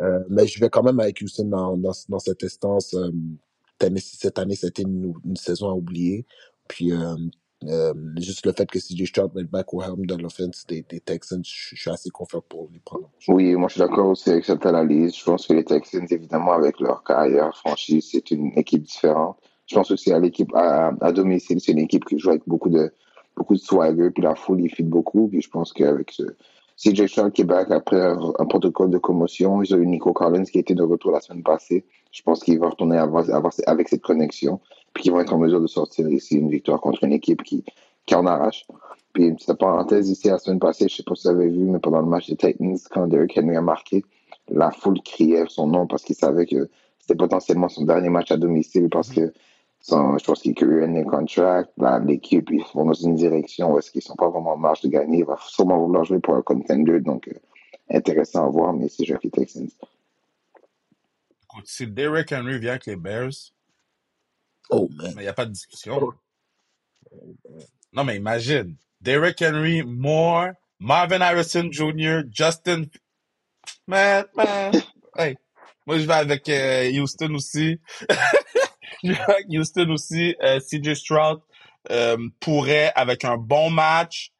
[0.00, 2.94] Euh, mais je vais quand même avec Houston dans, dans, cette instance.
[2.94, 3.10] Euh,
[4.00, 6.26] cette année, c'était une, saison à oublier.
[6.68, 7.16] Puis, euh,
[8.16, 11.42] juste le fait que CJ Stroud va être back au helm de l'offense des, Texans,
[11.44, 13.10] je, suis assez confiant pour les prendre.
[13.26, 15.16] Oui, moi je suis d'accord aussi avec cette analyse.
[15.16, 19.38] Je pense que les Texans, évidemment, avec leur carrière franchise, c'est une équipe différente.
[19.66, 22.70] Je pense aussi à l'équipe à, à domicile, c'est une équipe qui joue avec beaucoup
[22.70, 22.92] de
[23.36, 25.28] beaucoup de swagger, puis la foule y fit beaucoup.
[25.28, 26.22] Puis je pense qu'avec ce
[26.78, 30.44] CJ Stroud qui est back après un, protocole de commotion, ils ont eu Nico Collins
[30.44, 31.84] qui était de retour la semaine passée.
[32.12, 32.98] Je pense qu'il va retourner
[33.66, 34.60] avec cette connexion,
[34.94, 37.64] puis qu'ils vont être en mesure de sortir ici une victoire contre une équipe qui,
[38.06, 38.64] qui en arrache.
[39.12, 41.64] Puis une petite parenthèse ici, la semaine passée, je sais pas si vous avez vu,
[41.64, 44.04] mais pendant le match des Titans, quand Derrick Henry a marqué,
[44.48, 48.36] la foule criait son nom parce qu'il savait que c'était potentiellement son dernier match à
[48.36, 49.32] domicile parce que
[49.86, 51.70] je pense qu'il y a un contract.
[52.04, 54.88] L'équipe, ils vont dans une direction où est-ce qu'ils sont pas vraiment en marge de
[54.88, 55.18] gagner.
[55.18, 57.00] Il va sûrement vouloir jouer pour un contender.
[57.00, 57.38] Donc, euh,
[57.90, 59.68] intéressant à voir, mais c'est Jeffrey Texans.
[61.44, 63.52] Écoute, si Derrick Henry vient avec les Bears,
[64.70, 65.12] oh, man.
[65.16, 66.12] il n'y a pas de discussion.
[67.92, 68.76] Non, mais imagine.
[69.00, 72.84] Derrick Henry, Moore, Marvin Harrison Jr., Justin.
[73.86, 74.72] Man, man.
[75.16, 75.36] hey.
[75.86, 77.80] Moi, je vais avec euh, Houston aussi.
[79.04, 80.36] avec Houston aussi.
[80.42, 81.40] Euh, CJ Stroud
[81.90, 84.32] euh, pourrait, avec un bon match,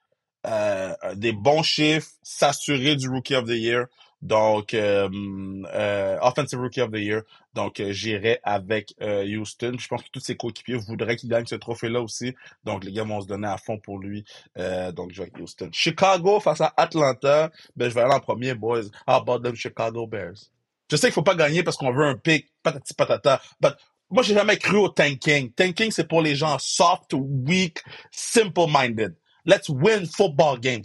[0.46, 3.86] euh, des bons chiffres, s'assurer du Rookie of the Year.
[4.20, 7.22] Donc, Offensive Rookie of the Year.
[7.54, 9.76] Donc, j'irai avec Houston.
[9.78, 12.34] Je pense que tous ses coéquipiers voudraient qu'il gagne ce trophée-là aussi.
[12.64, 14.24] Donc, les gars vont se donner à fond pour lui.
[14.56, 15.68] Donc, je Houston.
[15.70, 17.52] Chicago face à Atlanta.
[17.76, 18.86] Ben, je vais aller en premier, boys.
[19.06, 20.50] How about them Chicago Bears?
[20.90, 23.40] Je sais qu'il faut pas gagner parce qu'on veut un pick, patati patata.
[23.60, 23.74] But
[24.10, 25.52] moi, j'ai jamais cru au tanking.
[25.52, 29.14] Tanking, c'est pour les gens soft, weak, simple-minded.
[29.44, 30.84] Let's win football games.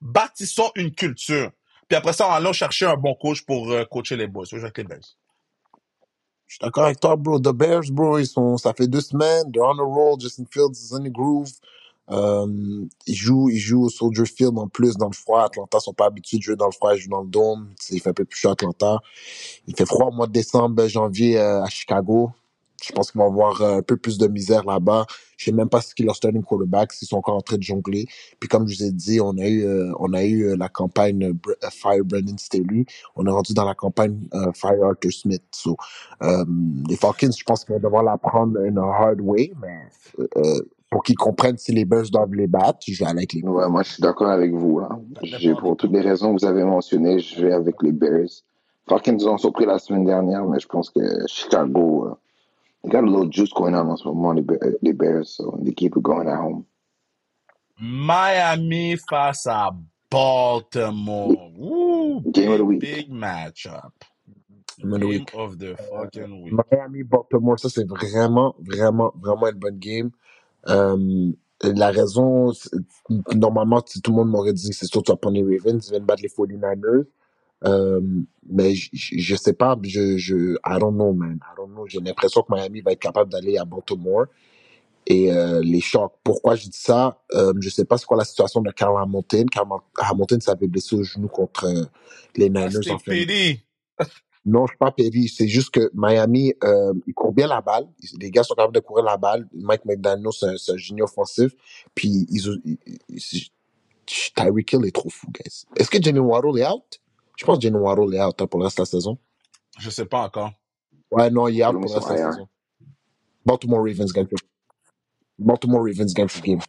[0.00, 1.50] bâtissons une culture.
[1.88, 4.44] Puis après ça, allons chercher un bon coach pour euh, coacher les boys.
[4.50, 4.56] Je.
[6.46, 7.38] Je suis d'accord avec toi, bro.
[7.38, 9.50] The Bears, bro, ils sont, ça fait deux semaines.
[9.52, 10.18] They're on a roll.
[10.20, 11.50] Justin Fields is in the groove.
[12.10, 15.42] Euh, ils jouent, ils jouent au Soldier Field en plus dans le froid.
[15.42, 17.68] Atlanta sont pas habitués de jouer dans le froid, ils jouent dans le dôme.
[17.90, 18.98] Il fait un peu plus chaud à Atlanta.
[19.66, 22.30] Il fait froid au mois de décembre, janvier euh, à Chicago.
[22.82, 25.06] Je pense qu'ils vont avoir euh, un peu plus de misère là-bas.
[25.36, 27.62] Je sais même pas ce qu'ils leur starting quarterback, s'ils sont encore en train de
[27.62, 28.06] jongler.
[28.38, 30.68] Puis comme je vous ai dit, on a eu, euh, on a eu euh, la
[30.68, 31.34] campagne
[31.70, 32.84] Fire Brandon Staley.
[33.14, 35.42] On est rendu dans la campagne Fire Arthur Smith.
[35.52, 35.76] So,
[36.20, 39.88] les Falcons, je pense qu'ils vont devoir la prendre in a hard way, mais
[40.90, 43.54] pour qu'ils comprennent si les Bears doivent les battre, je vais aller avec les Bears.
[43.54, 44.80] Ouais, moi je suis d'accord avec vous.
[44.80, 45.02] Hein.
[45.58, 48.28] Pour toutes les raisons que vous avez mentionnées, je vais avec les Bears.
[48.88, 52.18] Falcons nous ont surpris la semaine dernière, mais je pense que Chicago
[52.86, 55.96] They got a little juice going on on some money, the Bears, so they keep
[55.96, 56.66] it going at home.
[57.80, 59.72] Miami face à
[60.08, 61.50] Baltimore.
[61.56, 62.80] Woo, Game big, of the week.
[62.80, 63.90] Big matchup.
[64.78, 65.32] Game of the week.
[65.34, 66.52] of the fucking week.
[66.52, 70.12] Miami, Baltimore, ça c'est vraiment, vraiment, vraiment une bonne game.
[70.68, 72.52] Euh, la raison,
[73.34, 75.90] normalement, si tout le monde m'aurait dit c'est sûr tu vas prendre les Ravens, ils
[75.90, 77.06] viennent battre les 49ers.
[77.64, 78.00] Euh,
[78.50, 81.40] mais je, je sais pas, je, je, I don't know, man.
[81.42, 81.86] I don't know.
[81.88, 84.26] J'ai l'impression que Miami va être capable d'aller à Baltimore
[85.06, 86.14] et euh, les chocs.
[86.24, 87.22] Pourquoi je dis ça?
[87.34, 89.48] Euh, je sais pas c'est quoi la situation de Carl Hamilton.
[89.50, 91.84] Carl Hamilton s'avait blessé au genou contre euh,
[92.36, 92.98] les Ah, Niners en.
[94.48, 95.28] Non, je suis pas péri.
[95.28, 97.88] C'est juste que Miami, euh, il court bien la balle.
[98.20, 99.48] Les gars sont capables de courir la balle.
[99.52, 101.52] Mike McDaniel, c'est un, un génie offensif.
[101.94, 102.78] Puis, ils, ont- ils-
[103.08, 103.50] ils-
[104.36, 105.64] Tyreek Hill est trop fou, guys.
[105.76, 107.00] Est-ce que Jenny Waddle est out?
[107.36, 109.18] Je pense que Jenny Waddle est out hein, pour le reste de la saison.
[109.80, 110.52] Je sais pas encore.
[111.10, 112.48] Ouais, non, il est out Pour le reste de la saison.
[113.44, 114.26] Baltimore Ravens gagne.
[115.38, 116.60] Baltimore Ravens gagne ce game.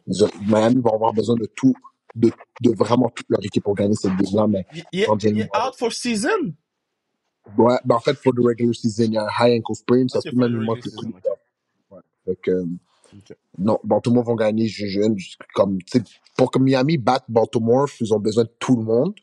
[0.46, 1.74] Miami va avoir besoin de tout,
[2.14, 5.00] de, de vraiment toute leur équipe pour gagner cette game-là, mais Il, il,
[5.40, 6.54] est out for season?
[7.56, 10.06] Ouais, ben en fait, pour the regular season, il y a un high ankle sprain,
[10.08, 11.12] ça se peut même regular manque le season.
[11.90, 12.00] Ouais.
[12.24, 12.64] Fait que,
[13.58, 15.16] non, Baltimore vont gagner, je jeune.
[15.54, 15.78] Comme,
[16.36, 19.14] pour que Miami batte Baltimore, ils ont besoin de tout le monde.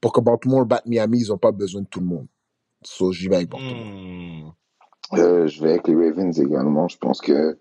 [0.00, 2.26] Pour que Baltimore batte Miami, ils n'ont pas besoin de tout le monde.
[2.84, 3.76] So, j'y vais avec Baltimore.
[3.76, 4.52] Hmm.
[5.14, 6.88] Euh, je vais avec les Ravens également.
[6.88, 7.58] Je pense que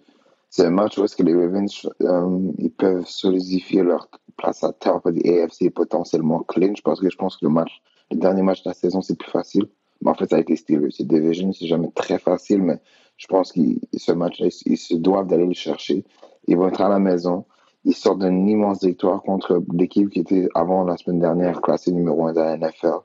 [0.50, 4.72] c'est un match où est-ce que les Ravens euh, ils peuvent solidifier leur place à
[4.72, 7.82] top de AFC et potentiellement clinch parce que je pense que le match,
[8.12, 9.68] le dernier match de la saison, c'est plus facile.
[10.02, 10.92] Mais en fait, ça a été Steelers.
[10.92, 12.80] C'est division, c'est jamais très facile, mais
[13.18, 13.60] je pense que
[13.96, 16.04] ce match-là, ils, se doivent d'aller le chercher.
[16.48, 17.46] Ils vont être à la maison.
[17.86, 22.26] Ils sortent d'une immense victoire contre l'équipe qui était avant la semaine dernière classée numéro
[22.28, 23.00] 1 de la NFL.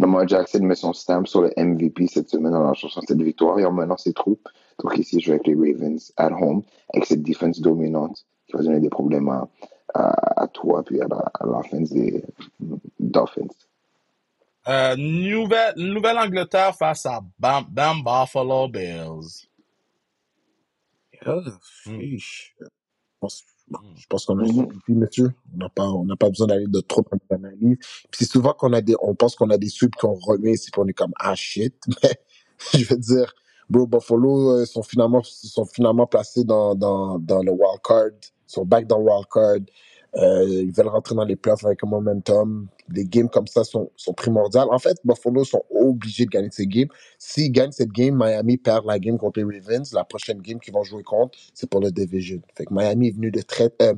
[0.00, 3.64] Lamar Jackson met son stamp sur le MVP cette semaine en cherchant cette victoire et
[3.64, 4.48] en menant ses troupes.
[4.82, 8.62] Donc ici, je vais avec les Ravens at home avec cette défense dominante qui va
[8.64, 9.48] donner des problèmes à,
[9.94, 12.24] à, à toi puis à la- l'offense des
[12.98, 13.46] Dolphins.
[14.68, 19.48] Euh, Nouvelle, Nouvelle-Angleterre face à Bam, Bam Buffalo Bills.
[21.26, 21.40] Ah,
[21.86, 21.98] Hmm.
[22.00, 22.54] fiche.
[22.60, 22.66] Je
[23.20, 23.94] pense, bon, Hmm.
[23.96, 24.68] je pense qu'on a Mhm.
[24.82, 25.34] suivi, monsieur.
[25.54, 27.78] On n'a pas, on n'a pas besoin d'aller de trop dans l'analyse.
[28.10, 30.70] Puis c'est souvent qu'on a des, on pense qu'on a des subs qu'on remet ici,
[30.70, 31.74] puis on est comme, ah shit.
[32.02, 33.34] Mais, je veux dire,
[33.70, 38.08] bro, Buffalo euh, sont finalement, sont finalement placés dans, dans, dans le wild card.
[38.22, 39.56] Ils sont back dans le wild card.
[40.16, 42.68] Euh, ils veulent rentrer dans les playoffs avec un momentum.
[42.88, 44.68] Des games comme ça sont, sont primordiales.
[44.70, 46.88] En fait, Buffalo sont obligés de gagner ces games.
[47.18, 49.90] S'ils gagnent cette game, Miami perd la game contre les Ravens.
[49.92, 52.42] La prochaine game qu'ils vont jouer contre, c'est pour le division.
[52.54, 53.94] Fait que Miami est venu de très, euh,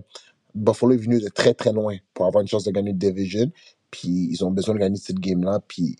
[0.54, 3.50] Buffalo est venu de très très loin pour avoir une chance de gagner le division.
[3.90, 5.60] Puis ils ont besoin de gagner cette game-là.
[5.66, 5.96] Puis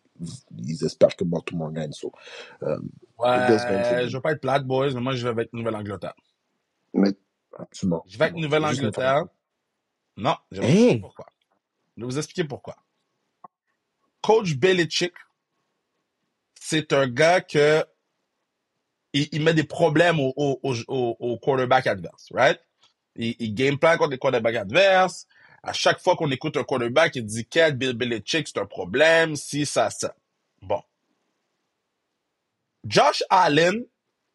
[0.57, 1.93] ils espèrent que Baltimore gagne.
[1.93, 2.13] So,
[2.63, 2.79] euh,
[3.19, 6.15] ouais, je veux pas être plate, boys, mais moi, je vais avec Nouvelle-Angleterre.
[6.93, 7.11] Mais...
[7.57, 8.05] Absolument.
[8.09, 9.27] Je vais avec Nouvelle-Angleterre.
[10.17, 11.27] Non, je vais vous expliquer pourquoi.
[11.97, 12.77] Je vais vous expliquer pourquoi.
[14.23, 15.15] Coach Belichick,
[16.55, 17.85] c'est un gars que
[19.13, 22.61] il, met des problèmes au, au, au, au quarterback adverse, right?
[23.17, 25.27] Il, il game plan contre les quarterbacks adverses.
[25.63, 29.37] À chaque fois qu'on écoute un quarterback, il dit qu'elle Bill Belichick, c'est un problème,
[29.37, 30.15] si, ça, ça.
[30.63, 30.83] Bon.
[32.85, 33.85] Josh Allen,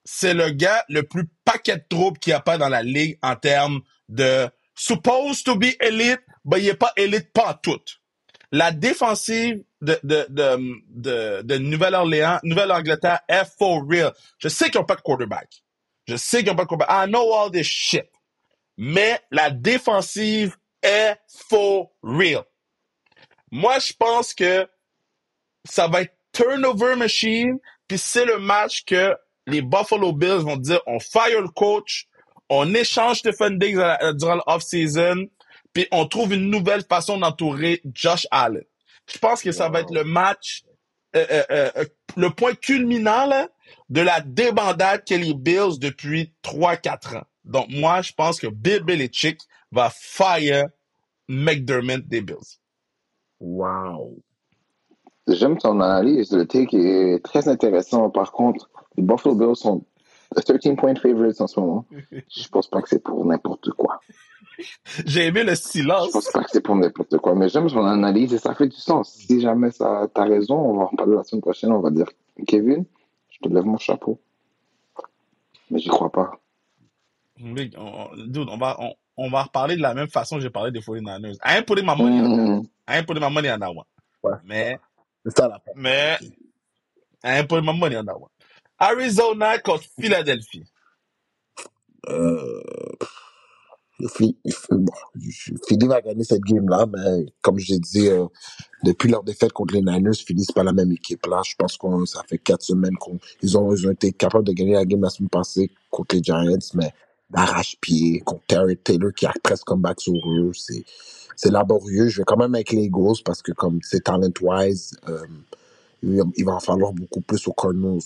[0.05, 3.19] c'est le gars le plus paquet de troupes qu'il n'y a pas dans la ligue
[3.21, 7.81] en termes de supposed to be elite, mais il n'est pas élite pas tout.
[8.51, 14.13] La défensive de, de, de, de, de Nouvelle-Orléans, Nouvelle-Angleterre est for real.
[14.39, 15.63] Je sais qu'ils n'ont pas de quarterback.
[16.07, 17.07] Je sais qu'ils n'ont pas de quarterback.
[17.07, 18.09] I know all this shit.
[18.77, 21.17] Mais la défensive est
[21.49, 22.43] for real.
[23.51, 24.67] Moi, je pense que
[25.65, 29.15] ça va être turnover machine, puis c'est le match que
[29.45, 32.07] les Buffalo Bills vont dire on fire le coach,
[32.49, 33.79] on échange Stephen Diggs
[34.15, 35.27] durant l'off-season,
[35.73, 38.63] puis on trouve une nouvelle façon d'entourer Josh Allen.
[39.07, 40.63] Je pense que ça va être le match,
[41.15, 41.85] euh, euh, euh,
[42.15, 43.47] le point culminant là,
[43.89, 47.23] de la débandade que les Bills depuis 3-4 ans.
[47.43, 49.39] Donc moi, je pense que Bill Belichick
[49.71, 50.67] va fire
[51.27, 52.59] McDermott des Bills.
[53.39, 54.19] Wow.
[55.27, 56.31] J'aime ton analyse.
[56.31, 58.09] Le take est très intéressant.
[58.09, 59.85] Par contre, les Buffalo Bills sont
[60.35, 61.85] 13-point favorites en ce moment.
[62.11, 63.99] Je pense pas que c'est pour n'importe quoi.
[65.05, 66.07] J'ai aimé le silence.
[66.07, 68.67] Je pense pas que c'est pour n'importe quoi, mais j'aime son analyse et ça fait
[68.67, 69.13] du sens.
[69.13, 71.71] Si jamais ça, t'as raison, on va en parler la semaine prochaine.
[71.71, 72.09] On va dire,
[72.47, 72.85] Kevin,
[73.29, 74.19] je te lève mon chapeau.
[75.71, 76.39] Mais j'y crois pas.
[77.37, 78.77] Dude, on va,
[79.15, 81.35] on, va reparler de la même façon que j'ai parlé des 49ers.
[81.45, 82.43] I ain't putting my money on that.
[82.43, 82.65] Mm-hmm.
[82.87, 83.85] I ain't putting my money on that one.
[84.23, 84.37] Ouais.
[84.43, 84.79] Mais,
[85.23, 86.17] c'est ça la Mais,
[87.23, 88.29] I ain't putting my money on that one.
[88.79, 90.63] Arizona contre Philadelphie.
[92.07, 92.61] Euh,
[94.07, 98.25] Philly va gagner cette game-là, mais comme j'ai dit, euh,
[98.83, 101.25] depuis leur défaite contre les Niners, Philly, c'est pas la même équipe.
[101.25, 102.95] Là, je pense que ça fait quatre semaines
[103.39, 106.23] qu'ils ont, ils ont été capables de gagner la game la semaine passée contre les
[106.23, 106.93] Giants, mais
[107.29, 110.51] d'arrache-pied, contre Terry Taylor qui a presque comeback sur eux.
[110.53, 110.83] C'est,
[111.35, 112.07] c'est laborieux.
[112.07, 115.25] Je vais quand même avec les Eagles parce que comme c'est talent-wise, euh,
[116.01, 117.99] il va en falloir beaucoup plus aux Cardinals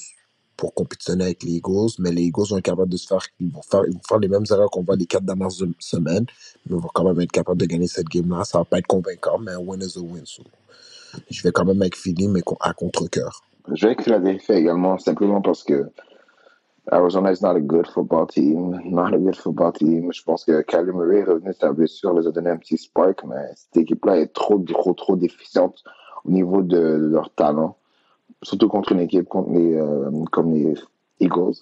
[0.58, 3.82] pour compétitionner avec les Eagles, mais les Eagles sont capables de faire, ils vont faire,
[3.88, 6.26] ils vont faire les mêmes erreurs qu'on voit les quatre dernières semaines,
[6.66, 8.44] mais ils vont quand même être capables de gagner cette game-là.
[8.44, 10.24] Ça va pas être convaincant, mais un win is a win.
[11.30, 13.44] je vais quand même avec Philly, mais à contre-coeur.
[13.74, 15.90] Je vais avec Philadelphie également, simplement parce que
[16.92, 20.12] Arizona is not a good football team, not a good football team.
[20.12, 23.24] Je pense que Kyler Murray revenu de sa blessure, les a donné un petit spark,
[23.26, 25.82] mais cette équipe-là est trop, trop, trop déficiente
[26.26, 27.78] au niveau de leur talent
[28.44, 30.76] surtout contre une équipe contre les, euh, comme les
[31.20, 31.56] Eagles.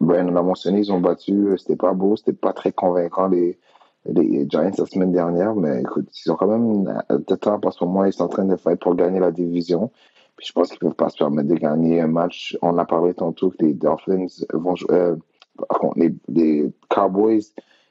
[0.00, 3.58] Brian l'a mentionné, ils ont battu, euh, c'était pas beau, c'était pas très convaincant les,
[4.04, 7.02] les Giants la semaine dernière, mais écoute, ils ont quand même
[7.40, 9.90] temps parce que moi, ils sont en train de faire pour gagner la division.
[10.36, 12.58] Puis je pense qu'ils peuvent pas se permettre de gagner un match.
[12.60, 15.16] On a parlé tantôt que les Dolphins vont jouer, euh,
[15.56, 17.40] contre les, les, Cowboys,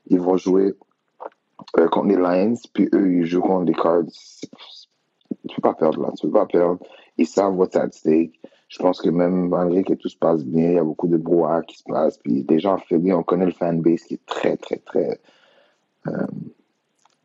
[0.08, 0.75] ils vont jouer
[1.91, 4.04] contre les Lions, puis eux, ils jouent contre les Cards.
[5.47, 6.80] Tu peux pas perdre là, tu peux pas perdre
[7.17, 8.39] ils savent what's at stake.
[8.67, 11.17] Je pense que même malgré que tout se passe bien, il y a beaucoup de
[11.17, 12.17] brouhaha qui se passe.
[12.17, 15.21] Puis déjà en Philly, on connaît le fanbase qui est très, très, très
[16.08, 16.28] euh,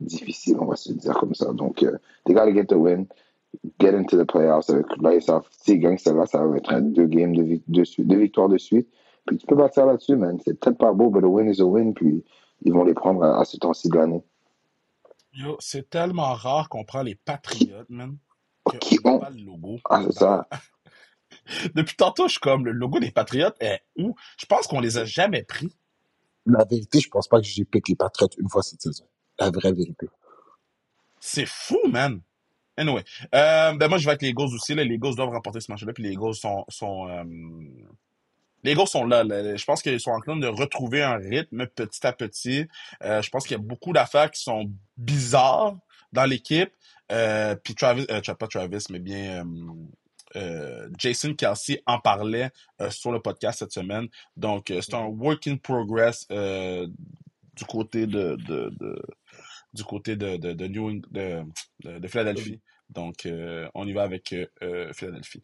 [0.00, 1.52] difficile, on va se dire comme ça.
[1.52, 3.06] Donc, euh, they gotta get the win,
[3.80, 4.68] get into the playoffs.
[4.70, 8.48] Avec, là, ils savent, s'ils gagnent ça va être deux games de, de, deux victoires
[8.48, 8.88] de suite.
[9.26, 10.38] Puis tu peux partir là-dessus, man.
[10.44, 11.94] C'est peut-être pas beau, mais the win is a win.
[11.94, 12.22] Puis
[12.62, 14.22] ils vont les prendre à, ce temps-ci de l'année.
[15.32, 18.16] Yo, c'est tellement rare qu'on prend les Patriotes, man
[18.78, 19.78] qui ont le logo.
[19.88, 20.48] Ah, c'est ça.
[21.74, 24.14] Depuis tantôt, je suis comme le logo des Patriotes est où?
[24.38, 25.74] Je pense qu'on les a jamais pris.
[26.46, 29.04] La vérité, je pense pas que j'ai piqué les Patriotes une fois cette saison.
[29.38, 30.06] La vraie vérité.
[31.18, 32.20] C'est fou, man.
[32.76, 33.04] Anyway,
[33.34, 34.74] euh, ben moi je vais avec les Eagles aussi.
[34.74, 37.24] Les Eagles doivent remporter ce match-là, puis les Eagles sont, sont euh,
[38.62, 42.06] les gars sont là, Je pense qu'ils sont en train de retrouver un rythme petit
[42.06, 42.66] à petit.
[43.02, 45.76] Euh, je pense qu'il y a beaucoup d'affaires qui sont bizarres
[46.12, 46.70] dans l'équipe.
[47.10, 49.44] Euh, puis Travis, euh, pas Travis, mais bien euh,
[50.36, 52.50] euh, Jason Kelsey en parlait
[52.90, 54.08] sur le podcast cette semaine.
[54.36, 59.02] Donc, c'est un work in progress du côté de, de, de,
[59.74, 61.42] du côté de, de, de New de,
[61.84, 62.60] de, Philadelphie.
[62.88, 63.26] Donc,
[63.74, 64.34] on y va avec
[64.92, 65.42] Philadelphie.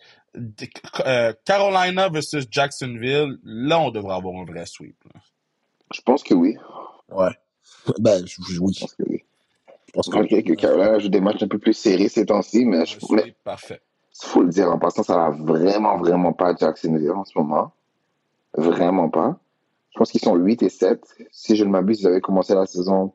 [1.44, 4.96] Carolina versus Jacksonville, là, on devrait avoir un vrai sweep.
[5.92, 6.56] Je pense que oui.
[7.08, 7.30] Ouais.
[7.98, 8.22] Ben,
[8.60, 8.74] oui.
[8.74, 9.25] Je pense que oui
[9.92, 13.34] pense que, Carolina joue des matchs un peu plus serrés ces temps-ci, mais je pourrais.
[13.44, 13.80] Parfait.
[14.22, 17.38] Il faut le dire en passant, ça va vraiment, vraiment pas à Jacksonville en ce
[17.38, 17.72] moment.
[18.54, 19.38] Vraiment pas.
[19.90, 21.02] Je pense qu'ils sont 8 et 7.
[21.30, 23.12] Si je ne m'abuse, ils avaient commencé la saison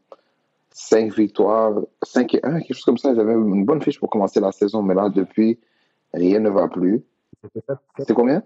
[0.71, 3.11] 5 victoires, 5 et 1, quelque chose comme ça.
[3.11, 5.59] Ils avaient une bonne fiche pour commencer la saison, mais là, depuis,
[6.13, 7.03] rien ne va plus.
[7.99, 8.43] C'est combien?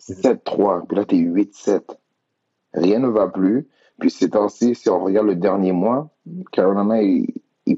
[0.00, 0.86] 7-3.
[0.86, 1.82] Puis là, t'es 8-7.
[2.74, 3.68] Rien ne va plus.
[3.98, 6.10] Puis ces temps-ci, si on regarde le dernier mois,
[6.52, 7.32] Carolina, ils,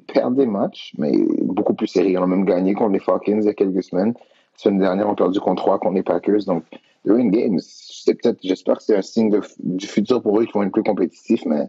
[0.06, 2.12] perdent des matchs, mais beaucoup plus sérieux.
[2.12, 4.14] Ils ont même gagné contre les Falcons il y a quelques semaines.
[4.16, 6.44] La semaine dernière, on a perdu contre 3 contre les Packers.
[6.46, 6.64] Donc,
[7.04, 7.58] they're in games.
[8.06, 11.44] peut-être, j'espère que c'est un signe du futur pour eux qui vont être plus compétitifs,
[11.44, 11.68] mais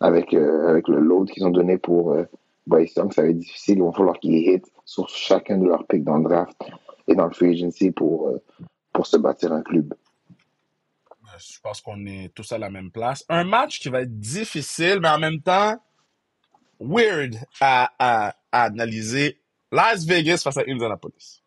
[0.00, 2.24] avec, euh, le load qu'ils ont donné pour euh,
[2.94, 3.78] ça va être difficile.
[3.78, 6.56] Il va falloir qu'ils hit sur chacun de leurs picks dans le draft
[7.08, 8.42] et dans le free agency pour, euh,
[8.92, 9.94] pour se bâtir un club.
[11.38, 13.24] Je pense qu'on est tous à la même place.
[13.28, 15.78] Un match qui va être difficile, mais en même temps
[16.80, 19.40] weird à, à, analyser.
[19.70, 21.42] Las Vegas face à Indianapolis.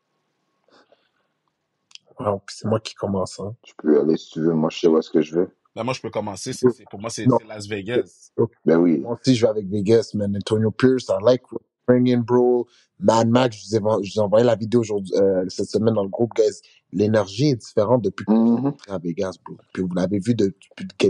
[2.47, 3.39] c'est moi qui commence.
[3.39, 3.55] Hein.
[3.61, 4.53] Tu peux aller si tu veux.
[4.53, 5.55] Moi, je sais où est-ce que je veux.
[5.75, 6.51] Ben, moi, je peux commencer.
[6.89, 8.31] pour moi, c'est Las Vegas.
[8.65, 8.99] Ben oui.
[8.99, 10.35] Moi aussi, je vais avec Vegas, man.
[10.35, 11.43] Antonio Pierce, I like
[11.87, 12.67] bringing, bro.
[12.99, 16.33] Mad Max, je vous ai, envoyé la vidéo aujourd'hui, euh, cette semaine dans le groupe,
[16.35, 16.61] guys.
[16.93, 19.57] L'énergie est différente depuis que à Vegas, bro.
[19.73, 21.07] Puis vous l'avez vu depuis que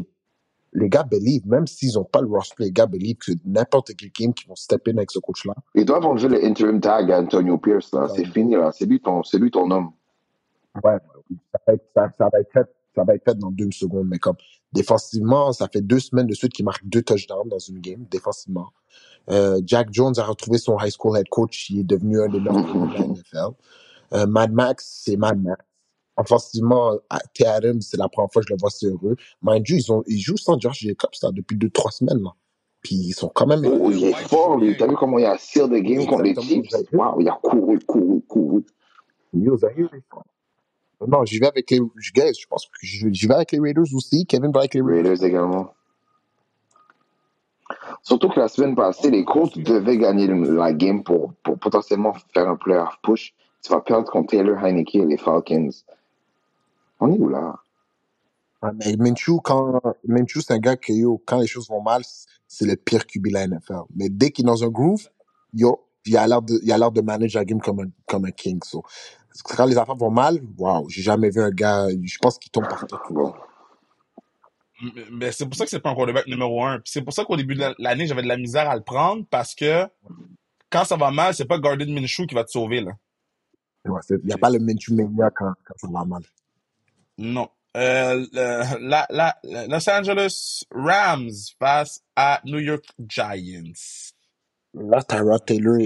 [0.74, 4.10] les gars believe, même s'ils n'ont pas le roster, les gars believe que n'importe quel
[4.12, 5.54] game qui vont step in avec ce coach-là.
[5.74, 8.08] Ils doivent enlever le interim tag à Antonio Pierce, là.
[8.14, 8.72] C'est fini, là.
[8.74, 9.92] C'est lui ton, c'est lui ton homme.
[10.84, 10.98] Ouais,
[11.54, 14.08] ça va, être, ça, ça, va être fait, ça va être fait dans deux secondes,
[14.10, 14.36] mais comme
[14.74, 18.68] défensivement, ça fait deux semaines de suite qu'il marque deux touchdowns dans une game, défensivement.
[19.30, 22.40] Euh, Jack Jones a retrouvé son high school head coach, il est devenu un des
[22.40, 23.56] meilleurs de la NFL.
[24.14, 25.64] Euh, Mad Max, c'est Mad Max.
[26.18, 26.98] Offensivement,
[27.34, 27.46] T.
[27.46, 29.18] Adams, c'est la première fois que je le vois si heureux.
[29.42, 32.22] Mind you, ils, ont, ils jouent sans George Jacobs ça, depuis deux, trois semaines.
[32.22, 32.32] Là.
[32.82, 33.66] Puis ils sont quand même.
[33.66, 34.78] Oh, il est fort, lui.
[34.78, 36.72] T'as vu comment il a tiré de game contre les Chiefs?
[36.94, 38.64] Wow, il a couru, couru, couru.
[39.34, 40.24] Yo, Zahir est fort.
[41.06, 41.80] Non, j'y vais avec les.
[41.80, 44.26] Je pense que j'y vais avec les Raiders aussi.
[44.26, 45.12] Kevin va avec les Raiders.
[45.12, 45.74] Raiders également.
[48.04, 52.48] Surtout que la semaine passée, les Colts devaient gagner la game pour, pour potentiellement faire
[52.50, 53.34] un playoff push.
[53.64, 55.70] Tu vas perdre contre Taylor Heineke et les Falcons.
[57.00, 57.56] On est où là?
[58.74, 62.02] Mais Minshew, quand, Minshew, c'est un gars que, yo, quand les choses vont mal,
[62.48, 63.84] c'est le pire QB la NFL.
[63.96, 65.08] Mais dès qu'il est dans un groove,
[65.54, 68.26] yo, il a l'air de, il a l'air de manager la game comme un, comme
[68.26, 68.60] un king.
[68.64, 68.84] So.
[69.44, 72.68] Quand les affaires vont mal, waouh, j'ai jamais vu un gars, je pense qu'il tombe
[72.68, 73.02] par terre.
[75.12, 76.82] Mais c'est pour ça que c'est pas un quarterback numéro un.
[76.84, 79.56] c'est pour ça qu'au début de l'année, j'avais de la misère à le prendre parce
[79.56, 79.88] que
[80.70, 82.92] quand ça va mal, c'est pas Gardner Minshew qui va te sauver, là.
[83.86, 86.24] Il n'y a pas le Minshew Mania quand, quand ça va mal.
[87.18, 87.48] Non.
[87.78, 88.26] Euh,
[88.80, 93.74] la, la, Los Angeles Rams face à New York Giants.
[94.74, 95.78] Là, Tyra Taylor,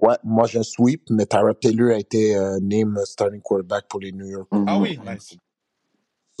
[0.00, 4.00] ouais, moi j'ai un sweep, mais Tyra Taylor a été euh, named starting quarterback pour
[4.00, 4.48] les New York.
[4.66, 5.36] Ah oui, nice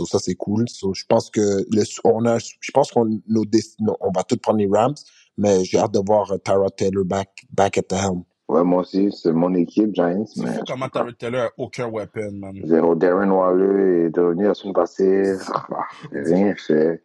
[0.06, 0.66] ça, c'est cool.
[0.68, 4.94] je pense que le, on a, je pense qu'on on va tout prendre les Rams,
[5.38, 8.22] mais j'ai hâte de voir euh, Tyra Taylor back, back at the helm.
[8.48, 10.26] Ouais, moi aussi, c'est mon équipe, Giants.
[10.26, 12.60] C'est fou comment Tyra Taylor a aucun weapon, man.
[12.64, 12.94] Zéro.
[12.94, 15.36] Darren Waller est revenu la semaine passée.
[15.48, 17.02] Ah, rien fait.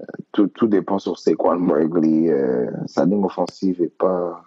[0.00, 2.28] Euh, tout, tout dépend sur Saquon Barkley.
[2.30, 4.42] Euh, sa ligne offensive est pas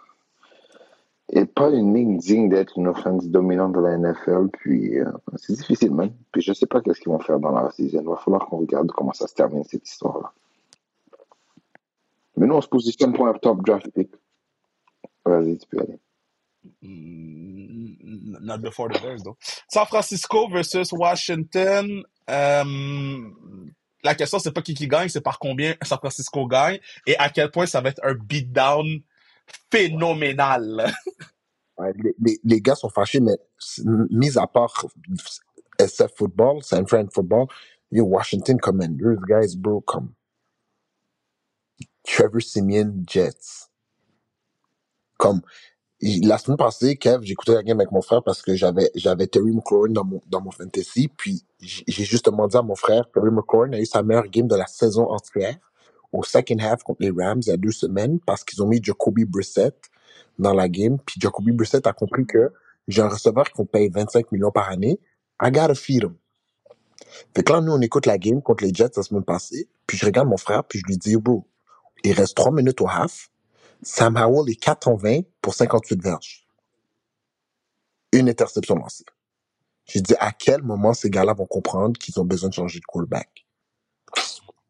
[1.32, 4.50] et pas une ligne digne d'être une offense dominante de la NFL.
[4.52, 6.14] Puis euh, c'est difficile même.
[6.32, 8.02] Puis je sais pas qu'est-ce qu'ils vont faire dans la saison.
[8.02, 10.34] Il va falloir qu'on regarde comment ça se termine cette histoire-là.
[12.36, 14.10] Mais nous, on se positionne pour un top draft pick.
[15.24, 16.00] Vas-y, tu peux aller.
[16.82, 19.38] Mm, not before the Bears, though.
[19.70, 22.04] San Francisco versus Washington.
[22.30, 23.30] Euh,
[24.04, 27.30] la question, c'est pas qui qui gagne, c'est par combien San Francisco gagne et à
[27.30, 29.02] quel point ça va être un beatdown
[29.72, 30.94] phénoménal.
[32.20, 33.38] les, les, gars sont fâchés, mais
[33.86, 34.86] mis à part
[35.80, 37.48] SF Football, San Fran Football,
[37.92, 40.14] yo, Washington Commanders, guys, bro, comme
[42.04, 43.70] Trevor Simeon Jets.
[45.18, 45.42] Comme
[46.02, 49.52] la semaine passée, Kev, j'écoutais la game avec mon frère parce que j'avais j'avais Terry
[49.52, 53.74] McLaurin dans mon dans mon fantasy, puis j'ai justement dit à mon frère, Terry McLaurin
[53.74, 55.58] a eu sa meilleure game de la saison entière
[56.12, 58.84] au second half contre les Rams il y a deux semaines parce qu'ils ont mis
[58.84, 59.90] Jacoby Brissett
[60.40, 60.98] dans la game.
[61.06, 62.52] Puis Jacoby Brissett a compris que
[62.88, 65.00] j'ai un receveur qu'on paye 25 millions par année.
[65.42, 66.16] I gotta feed him.
[67.36, 69.70] Fait que là, nous, on écoute la game contre les Jets la semaine passée.
[69.88, 71.48] Puis je regarde mon frère, puis je lui dis, bro,
[72.04, 73.30] il reste trois minutes au half.
[73.84, 76.48] Sam Howell est 4 en 20 pour 58 verges.
[78.14, 79.06] Une interception lancée.
[79.86, 82.86] J'ai dit, à quel moment ces gars-là vont comprendre qu'ils ont besoin de changer de
[82.86, 83.46] quarterback?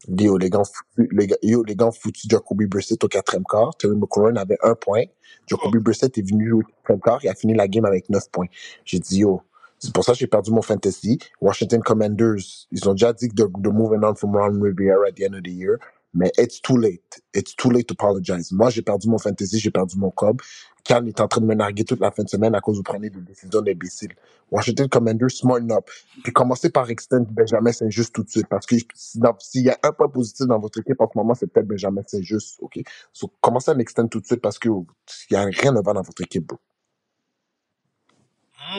[0.08, 3.43] Yo, les gars, foutus, les gars, yo, les gars ont foutu Jacoby Brissett au quatrième
[3.43, 3.76] quart.
[3.78, 5.04] Terry McLaurin avait un point.
[5.47, 7.20] Jacoby Brissett est venu jouer au quatrième quart.
[7.24, 8.47] Il a fini la game avec neuf points.
[8.86, 9.41] J'ai dit, yo,
[9.80, 11.20] c'est pour ça que j'ai perdu mon fantasy.
[11.39, 15.14] Washington Commanders, ils ont déjà dit que de, de moving on from Ron Rivera at
[15.14, 15.78] the end of the year.
[16.14, 17.22] Mais it's too late.
[17.34, 18.51] It's too late to apologize.
[18.51, 20.41] Moi, j'ai perdu mon fantasy, j'ai perdu mon cob.
[20.84, 22.84] Khan est en train de me narguer toute la fin de semaine à cause vous
[22.84, 24.14] prenez des décisions d'imbéciles.
[24.49, 25.89] Washington Commanders, smarten up.
[26.24, 28.47] Puis commencez par extend Benjamin Saint-Just tout de suite.
[28.47, 31.47] Parce que s'il y a un point positif dans votre équipe en ce moment, c'est
[31.47, 32.57] peut-être Benjamin Saint-Just.
[32.59, 32.80] OK?
[33.14, 35.95] So, commencez à extend tout de suite parce que il y a rien à voir
[35.95, 36.59] dans votre équipe, bro.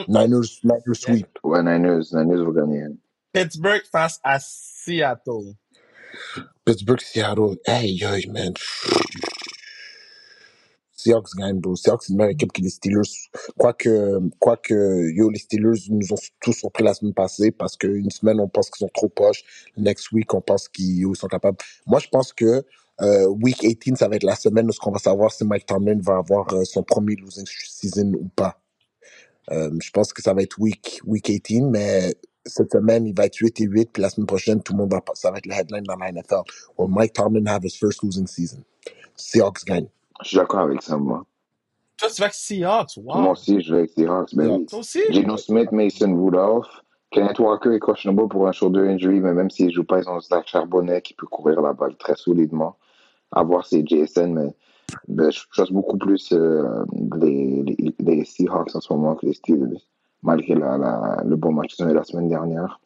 [0.07, 1.39] Niners, Niners sweep.
[1.43, 2.85] Ouais, Niners, Niners vont gagner.
[3.31, 5.55] Pittsburgh face à Seattle.
[6.65, 7.55] Pittsburgh, Seattle.
[7.65, 8.53] Hey, hey, man.
[11.03, 11.75] Seahawks gagne, bro.
[11.75, 13.29] Seahawks, c'est une meilleure équipe que les Steelers.
[13.57, 18.39] Quoique, quoique, yo, les Steelers nous ont tous surpris la semaine passée parce qu'une semaine,
[18.39, 19.43] on pense qu'ils sont trop poches.
[19.75, 21.57] Next week, on pense qu'ils yo, sont capables.
[21.85, 22.63] Moi, je pense que
[23.01, 25.99] euh, week 18, ça va être la semaine où on va savoir si Mike Tomlin
[25.99, 28.61] va avoir euh, son premier losing season ou pas.
[29.51, 32.13] Euh, je pense que ça va être week, week 18, mais
[32.45, 34.91] cette semaine, il va être 8 et 8, puis la semaine prochaine, tout le monde
[34.91, 36.41] va, ça va être le headline dans la NFL.
[36.77, 38.63] Will Mike Tomlin have his first losing season?
[39.15, 39.87] Seahawks gagne.
[40.21, 41.25] Je suis d'accord avec ça, moi.
[41.97, 42.97] Toi, tu vas avec Seahawks.
[42.97, 43.21] Wow.
[43.21, 44.35] Moi aussi, je vais avec Seahawks.
[44.35, 44.65] Ben oui.
[44.65, 45.01] Toi aussi?
[45.11, 46.67] Geno Smith, Mason Rudolph.
[47.11, 50.09] Kenneth Walker est questionable pour un shoulder injury, mais même s'il ne joue pas, ils
[50.09, 52.75] ont Zach Charbonnet qui peut courir la balle très solidement.
[53.31, 54.55] À voir c'est JSN, mais
[55.07, 56.85] ben, je chose beaucoup plus euh,
[57.21, 59.81] les, les, les, Seahawks en ce moment que les Steelers,
[60.23, 62.79] malgré la, la, le bon match qu'ils ont eu la semaine dernière.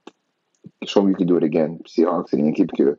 [0.83, 1.77] Show me you can do it again.
[1.85, 2.97] Seahawks, c'est une équipe que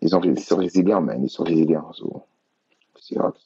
[0.00, 1.22] ils, ont, ils sont résilients, man.
[1.22, 1.92] Ils sont résilients.
[1.92, 2.24] So.
[3.00, 3.40] Seahawks.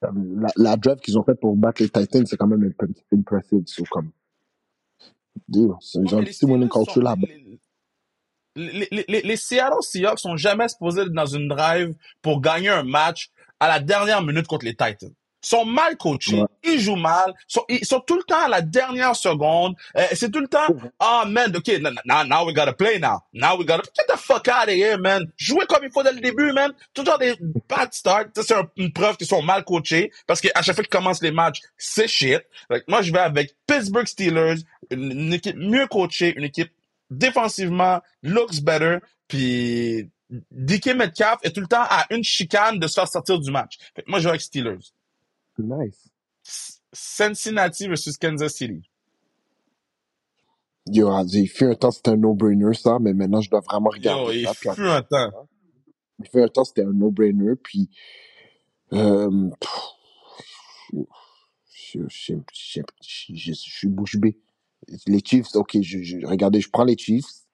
[0.00, 2.72] La, la drive qu'ils ont faite pour battre les Titans, c'est quand même
[3.12, 3.64] impressive.
[3.66, 4.10] So, comme,
[5.48, 7.02] ils ont un petit winning culture.
[8.54, 12.70] Les, les, les, les, Seattle Seahawks sont jamais supposés être dans une drive pour gagner
[12.70, 13.30] un match
[13.60, 15.12] à la dernière minute contre les Titans.
[15.40, 16.46] Sont mal coachés, ouais.
[16.64, 19.76] ils jouent mal, sont, ils sont tout le temps à la dernière seconde.
[19.96, 20.66] Euh, c'est tout le temps,
[20.98, 23.20] ah oh, man, ok, now, now we gotta play now.
[23.32, 25.30] Now we gotta get the fuck out of here, man.
[25.36, 26.72] Jouez comme il faut dès le début, man.
[26.92, 27.36] Tout le temps des
[27.68, 28.26] bad starts.
[28.34, 31.30] C'est un, une preuve qu'ils sont mal coachés parce qu'à chaque fois qu'ils commencent les
[31.30, 32.42] matchs, c'est shit.
[32.68, 34.56] Donc, moi, je vais avec Pittsburgh Steelers,
[34.90, 36.72] une, une équipe mieux coachée, une équipe
[37.10, 40.10] défensivement looks better, puis
[40.50, 43.78] DK Metcalf est tout le temps à une chicane de se faire sortir du match.
[43.94, 44.78] Fait que moi, je vais avec Steelers.
[45.58, 46.10] Nice.
[46.92, 48.82] Cincinnati versus Kansas City.
[50.86, 54.40] Yo, il fait un temps, c'était un no-brainer, ça, mais maintenant, je dois vraiment regarder
[54.42, 54.74] Yo, il ça.
[54.74, 55.48] fut un temps.
[56.18, 57.90] Il fait un temps, c'était un no-brainer, puis...
[58.94, 59.50] Euh,
[61.70, 64.38] je, je, je, je, je suis bouche bée.
[65.06, 67.44] Les Chiefs, ok, je, je, regardez, je prends les Chiefs.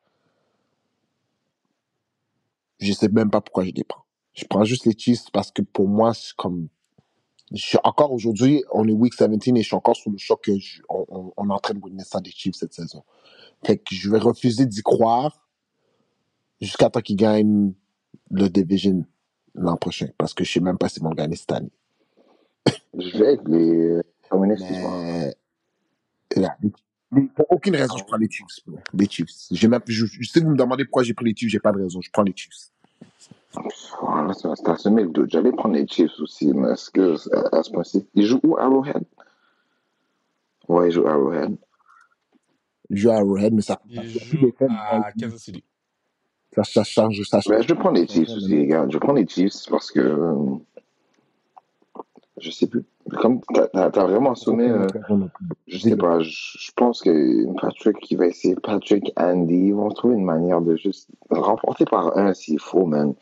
[2.79, 4.05] Je sais même pas pourquoi je les prends.
[4.35, 6.69] Je prends juste les Chiefs parce que pour moi, c'est comme.
[7.55, 10.43] Je suis encore aujourd'hui, on est week 17 et je suis encore sous le choc
[10.43, 13.05] que je, on, on, on, est en train de witness ça des Chiefs cette saison.
[13.65, 15.49] Fait que je vais refuser d'y croire
[16.61, 17.73] jusqu'à temps qu'ils gagnent
[18.31, 19.05] le division
[19.55, 21.71] l'an prochain parce que je sais même pas s'ils vont gagner cette année.
[22.99, 24.65] Je vais avec les communistes.
[24.69, 25.35] Mais...
[26.37, 26.57] Là,
[27.37, 28.67] pour aucune raison, je prends les Chiefs.
[28.67, 28.81] Bro.
[28.95, 29.31] Les Chiefs.
[29.51, 31.73] J'ai même, je, je, si vous me demandez pourquoi j'ai pris les Chiefs, j'ai pas
[31.73, 32.01] de raison.
[32.01, 32.73] Je prends les Chiefs.
[34.01, 35.31] Voilà, c'est à semé le doute.
[35.31, 38.57] J'allais prendre les Chiefs aussi, mais est-ce que à, à ce point-ci, ils jouent où
[38.57, 39.05] Arrowhead?
[40.69, 41.57] Ouais, ils jouent Arrowhead.
[42.91, 43.81] Ils jouent Arrowhead, mais ça.
[43.89, 45.63] Ils jouent à Kansas City.
[46.55, 47.57] Ça, ça change, ça change.
[47.57, 48.93] Ben, je prends les Chiefs aussi, regarde.
[48.93, 50.57] Je prends les Chiefs parce que euh,
[52.39, 52.85] je sais plus.
[53.21, 54.87] Comme t'as as vraiment sommé, euh,
[55.67, 59.91] je sais pas, je, je pense que Patrick qui va essayer, Patrick, Andy, ils vont
[59.91, 63.15] trouver une manière de juste remporter par un s'il faut, man.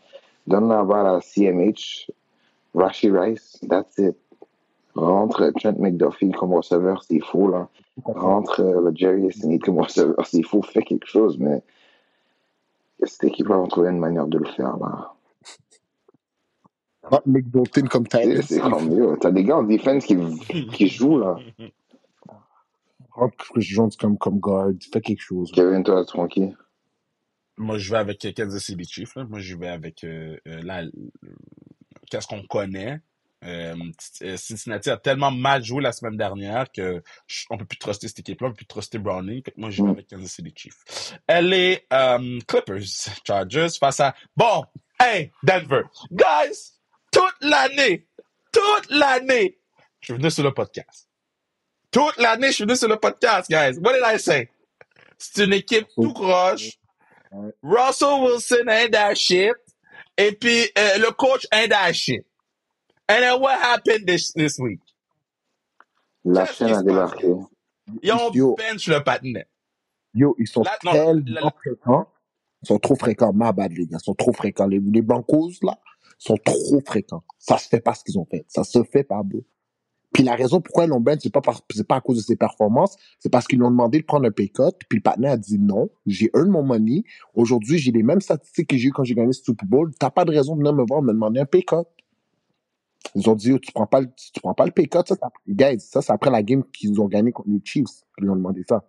[0.47, 2.11] Donne la balle à CMH,
[2.75, 4.17] Rashi Rice, that's it.
[4.95, 7.69] Rentre Trent McDuffie comme receveur s'il faut, là.
[8.05, 11.63] Rentre euh, Jerry Smith comme receveur s'il faut, fais quelque chose, mais
[13.03, 15.12] cette équipe va trouver une manière de le faire, là.
[17.27, 18.43] Nick Dalton comme Tyler.
[18.43, 19.19] C'est comme.
[19.21, 20.17] T'as des gars en défense qui,
[20.69, 21.37] qui jouent, là.
[23.39, 24.71] Chris Jones comme, comme guard.
[24.93, 25.51] Fais quelque chose.
[25.53, 26.57] Kevin, toi, tranquille.
[27.59, 29.15] Moi, je vais avec Kansas City Chiefs.
[29.17, 29.25] Là.
[29.25, 30.83] Moi, je vais avec euh, euh, la,
[32.11, 33.01] qu'est-ce qu'on connaît?
[33.45, 33.75] Euh,
[34.37, 38.21] Cincinnati a tellement mal joué la semaine dernière que je, on peut plus truster cette
[38.21, 39.43] équipe-là, on peut plus truster Browning.
[39.57, 39.93] Moi, je vais Mm.
[39.93, 41.19] avec Kansas City Chiefs.
[41.27, 42.81] Elle est euh, Clippers,
[43.27, 44.65] Chargers face à bon,
[45.01, 45.83] hey Denver,
[46.13, 46.72] guys,
[47.13, 48.09] toute l'année,
[48.51, 49.59] toute l'année,
[50.01, 51.09] je suis venu sur le podcast.
[51.93, 53.79] Toute l'année, je suis venu sur le podcast, guys.
[53.79, 54.51] What did I say?
[55.19, 56.79] C'est une équipe tout croche.
[57.63, 59.55] Russell Wilson ain't that shit.
[60.19, 62.27] Et puis, euh, le coach ain't that shit.
[63.09, 64.81] And then what happened this, this week?
[66.25, 67.35] La chaîne a débarqué.
[68.03, 69.47] Ils ont yo, bench le patinet.
[70.15, 72.09] Yo, ils sont la, tellement non, la, la, fréquents.
[72.63, 73.33] Ils sont trop fréquents.
[73.33, 73.99] Ma bad, les gars.
[74.01, 74.67] Ils sont trop fréquents.
[74.67, 75.79] Les, les là,
[76.23, 77.25] sont trop fréquents.
[77.39, 78.45] Ça se fait pas ce qu'ils ont fait.
[78.49, 79.45] Ça se fait pas, bro.
[80.13, 81.41] Puis la raison pourquoi ils l'ont bench, c'est pas,
[81.73, 84.27] c'est pas à cause de ses performances, c'est parce qu'ils lui ont demandé de prendre
[84.27, 87.05] un pay cut, puis le partenaire a dit non, j'ai earn mon money,
[87.35, 90.11] aujourd'hui j'ai les mêmes statistiques que j'ai eu quand j'ai gagné ce Super Bowl, t'as
[90.11, 91.77] pas de raison de venir me voir me demander un pay cut.
[93.15, 95.17] Ils ont dit, oh, tu prends pas le, tu prends pas le pay cut, ça,
[95.17, 98.37] ça, guys, ça c'est après la game qu'ils ont gagné contre les Chiefs, qu'ils ont
[98.37, 98.87] demandé ça.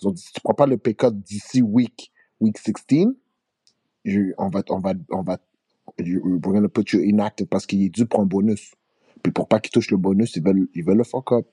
[0.00, 2.10] Ils ont dit, si tu prends pas le pay cut d'ici week,
[2.40, 3.08] week 16,
[4.06, 5.38] je, on va, on va, on va,
[5.98, 8.74] we're gonna put you inactive parce qu'il est dû prendre un bonus.
[9.22, 11.46] Puis pour pas qu'ils touchent le bonus, ils veulent, ils veulent le fuck up.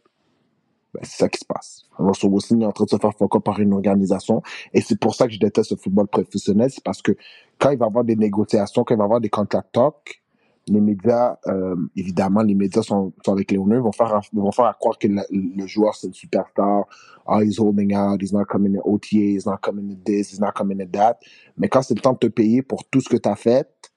[0.94, 1.84] Ben, c'est ça qui se passe.
[1.98, 4.42] Russell Wilson est en train de se faire fuck up par une organisation.
[4.74, 6.72] Et c'est pour ça que je déteste le football professionnel.
[6.72, 7.16] C'est parce que
[7.60, 10.22] quand il va y avoir des négociations, quand il va y avoir des contract talk,
[10.70, 14.98] les médias, euh, évidemment, les médias sont, avec les honneurs, vont faire, vont faire croire
[14.98, 16.86] que le, joueur c'est une superstar.
[17.28, 20.40] Ah, he's holding out, he's not coming in OTA, he's not coming in this, he's
[20.40, 21.20] not coming in that.
[21.58, 23.89] Mais quand c'est le temps de te payer pour tout ce que tu as fait,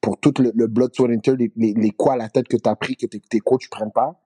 [0.00, 2.48] pour tout le, le blood, sweat and tears, les, les, les quoi à la tête
[2.48, 4.20] que tu as pris, que tes, tes coachs ne prennent pas,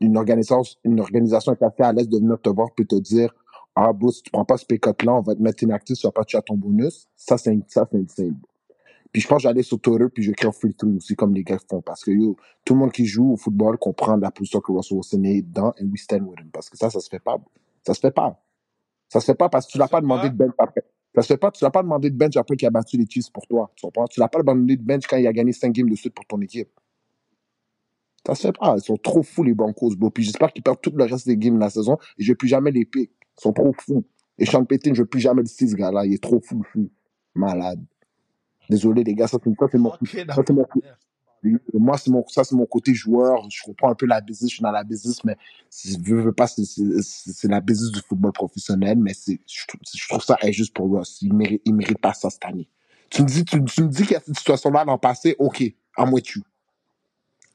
[0.00, 3.34] une organisation, une organisation est assez à l'aise de venir te voir puis te dire
[3.74, 6.06] Ah, bro, si tu prends pas ce pay là on va te mettre inactif, tu
[6.06, 7.08] vas pas tuer à ton bonus.
[7.16, 8.36] Ça, c'est ça, c'est insane.
[9.12, 11.42] Puis je pense que j'allais sur Twitter puis je crée free throw aussi, comme les
[11.42, 11.82] gars font.
[11.82, 14.98] Parce que yo, tout le monde qui joue au football comprend la position que Russell
[14.98, 16.50] Wilson est dans et we stand with him.
[16.52, 17.38] Parce que ça, ça se fait pas.
[17.84, 18.40] Ça se fait pas.
[19.08, 20.84] Ça se fait pas parce que tu l'as pas demandé de bench après.
[21.14, 23.06] Ça se fait pas, tu l'as pas demandé de bench après qu'il a battu les
[23.08, 23.70] Chiefs pour toi.
[23.74, 24.06] Tu comprends?
[24.06, 26.24] Tu l'as pas demandé de bench quand il a gagné 5 games de suite pour
[26.26, 26.68] ton équipe.
[28.26, 28.76] Ça se fait pas.
[28.76, 30.10] Ils sont trop fous, les Broncos, bro.
[30.10, 32.36] Puis j'espère qu'ils perdent tout le reste des games de la saison et je veux
[32.36, 33.10] plus jamais les pics.
[33.38, 34.04] Ils sont trop fous.
[34.38, 36.06] Et Sean Payton, je veux plus jamais le 6 gars-là.
[36.06, 36.90] Il est trop fou, fou.
[37.34, 37.84] Malade.
[38.68, 40.64] Désolé, les gars, ça, c'est, ça, c'est mon, Okay, ça, c'est mon,
[41.74, 43.48] moi, c'est mon, ça, c'est mon côté joueur.
[43.50, 45.36] Je comprends un peu la business, je suis dans la business, mais
[45.84, 46.62] je veux, pas, c'est,
[47.48, 49.80] la business du football professionnel, mais c'est, je, trouve-
[50.24, 51.18] ça injuste pour Ross.
[51.22, 52.68] Il mérite, il mérite pas ça cette année.
[53.10, 55.64] Tu me dis, tu, me dis qu'il y a cette situation-là l'an passé, ok,
[55.96, 56.42] à moi tu.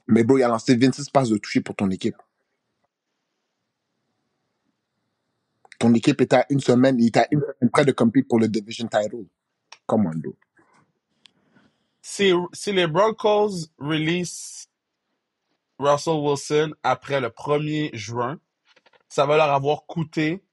[0.07, 2.17] Mais bro, il a lancé 26 passes de toucher pour ton équipe.
[5.79, 8.39] Ton équipe était à une semaine, il était à une semaine près de compete pour
[8.39, 9.25] le division title.
[9.87, 10.35] Come on, bro.
[12.07, 14.69] Si, si les Broncos release
[15.79, 18.39] Russell Wilson après le 1er juin,
[19.09, 20.43] ça va leur avoir coûté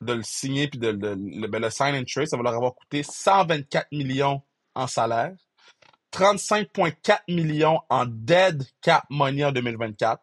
[0.00, 2.54] de le signer puis de, de- le, ben, le sign and trade, ça va leur
[2.54, 4.42] avoir coûté 124 millions
[4.74, 5.36] en salaire,
[6.12, 10.20] 35,4 millions en dead cap money en 2024,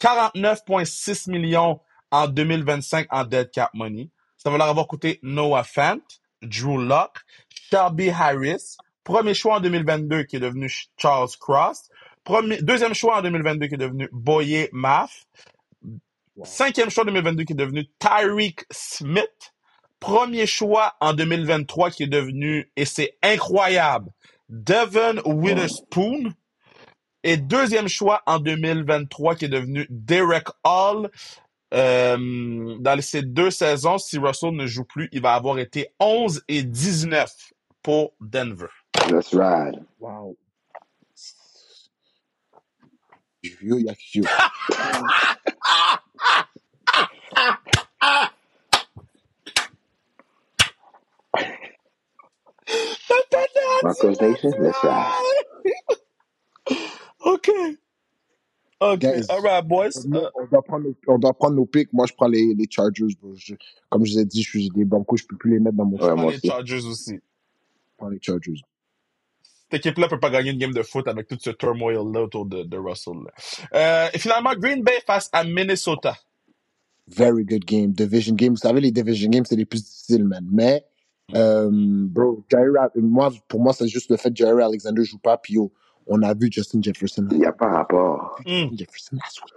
[0.00, 4.10] 49,6 millions en 2025 en dead cap money.
[4.36, 6.00] Ça va leur avoir coûté Noah Fant,
[6.42, 7.20] Drew Locke,
[7.70, 8.76] Shelby Harris,
[9.08, 11.88] premier choix en 2022 qui est devenu Charles Cross,
[12.24, 15.24] premier, deuxième choix en 2022 qui est devenu Boye Maff,
[16.36, 16.44] Wow.
[16.44, 19.54] cinquième choix en 2022 qui est devenu Tyreek Smith,
[19.98, 24.10] premier choix en 2023 qui est devenu, et c'est incroyable,
[24.48, 26.32] Devin Witherspoon,
[27.24, 31.10] et deuxième choix en 2023 qui est devenu Derek Hall.
[31.74, 36.44] Euh, dans ces deux saisons, si Russell ne joue plus, il va avoir été 11
[36.46, 37.28] et 19
[37.82, 38.68] pour Denver.
[39.10, 39.84] Let's ride.
[39.98, 40.36] Wow.
[43.62, 44.24] Yo, il y a yo.
[53.82, 55.12] Broncos Nation, let's ride.
[57.24, 57.48] OK.
[58.80, 59.00] OK.
[59.00, 60.06] Guys, All right, boys.
[60.06, 61.92] on Euh, on doit prendre, nos- on doit prendre nos picks.
[61.92, 63.06] Moi, je prends les, les Chargers.
[63.20, 63.34] bro.
[63.34, 63.54] Je-
[63.90, 65.84] comme je vous ai dit, je suis des Broncos, je peux plus les mettre dans
[65.84, 66.10] mon Ouais, choix.
[66.10, 66.46] je prends les aussi.
[66.48, 67.14] Chargers aussi.
[67.14, 67.20] Je
[67.96, 68.62] prends les Chargers.
[69.70, 72.62] Cette équipe-là peut pas gagner une game de foot avec tout ce turmoil-là autour de,
[72.62, 73.18] de Russell.
[73.74, 76.16] Euh, et finalement, Green Bay face à Minnesota.
[77.06, 77.92] Very good game.
[77.92, 78.50] Division game.
[78.50, 80.46] Vous savez, les division games, c'est les plus difficiles, man.
[80.50, 80.84] Mais,
[81.34, 82.44] euh, bro,
[82.96, 85.36] moi, pour moi, c'est juste le fait que Jerry Alexander joue pas.
[85.36, 85.58] Puis,
[86.06, 87.26] on a vu Justin Jefferson.
[87.30, 88.36] Il n'y a pas rapport.
[88.46, 88.70] Hmm.
[88.70, 89.54] Justin Jefferson last week.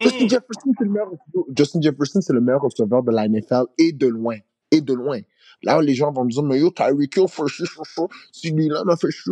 [0.00, 0.28] Justin Hmm.
[0.28, 1.10] Jefferson, c'est le meilleur,
[1.56, 4.36] Justin Jefferson, c'est le meilleur receveur de la NFL et de loin.
[4.70, 5.20] Et de loin.
[5.62, 8.02] Là, les gens vont me dire, mais yo, Tyreek Hill fait chi, chi, chi.
[8.32, 9.30] Si là m'a fait chi.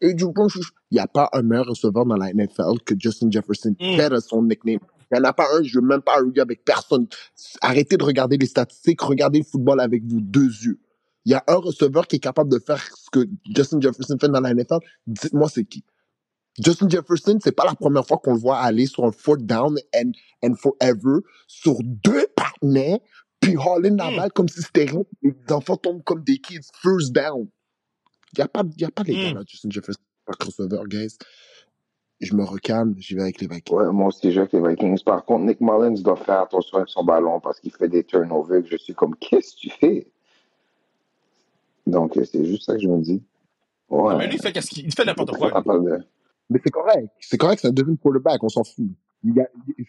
[0.00, 0.70] Et du coup, chi, chi.
[0.90, 3.70] il n'y a pas un meilleur receveur dans la NFL que Justin Jefferson.
[3.78, 3.96] Hmm.
[3.96, 4.80] Quel est son nickname?
[5.10, 7.06] Il n'y en a pas un, je ne veux même pas arguer avec personne.
[7.60, 10.80] Arrêtez de regarder les statistiques, regardez le football avec vos deux yeux.
[11.24, 14.28] Il y a un receveur qui est capable de faire ce que Justin Jefferson fait
[14.28, 14.78] dans la NFL.
[15.06, 15.84] Dites-moi c'est qui.
[16.62, 19.76] Justin Jefferson, c'est pas la première fois qu'on le voit aller sur un fourth down
[19.94, 20.12] and,
[20.44, 22.98] and forever sur deux partenaires,
[23.44, 24.16] puis haul in la Mm.
[24.16, 25.02] balle comme si c'était rien.
[25.22, 27.46] Les enfants tombent comme des kids, first down.
[28.32, 29.34] Il n'y a, pas- y a pas les gars Mm.
[29.36, 31.16] là, Justin Jefferson, pas crossover, guys.
[32.20, 33.76] Je me recalme, j'y vais avec les Vikings.
[33.76, 35.02] Ouais, moi aussi, j'ai avec les Vikings.
[35.04, 38.62] Par contre, Nick Mullins doit faire attention avec son ballon parce qu'il fait des turnovers
[38.62, 40.06] que je suis comme, qu'est-ce que tu fais?
[41.86, 43.22] Donc, euh, c'est juste ça que je me dis.
[43.90, 44.12] Ouais.
[44.12, 45.62] Non, mais lui, il fait, qu'est-ce qu'il il fait n'importe quoi.
[46.48, 47.08] Mais c'est correct.
[47.20, 48.86] C'est correct, c'est un deuxième quarterback, on s'en fout.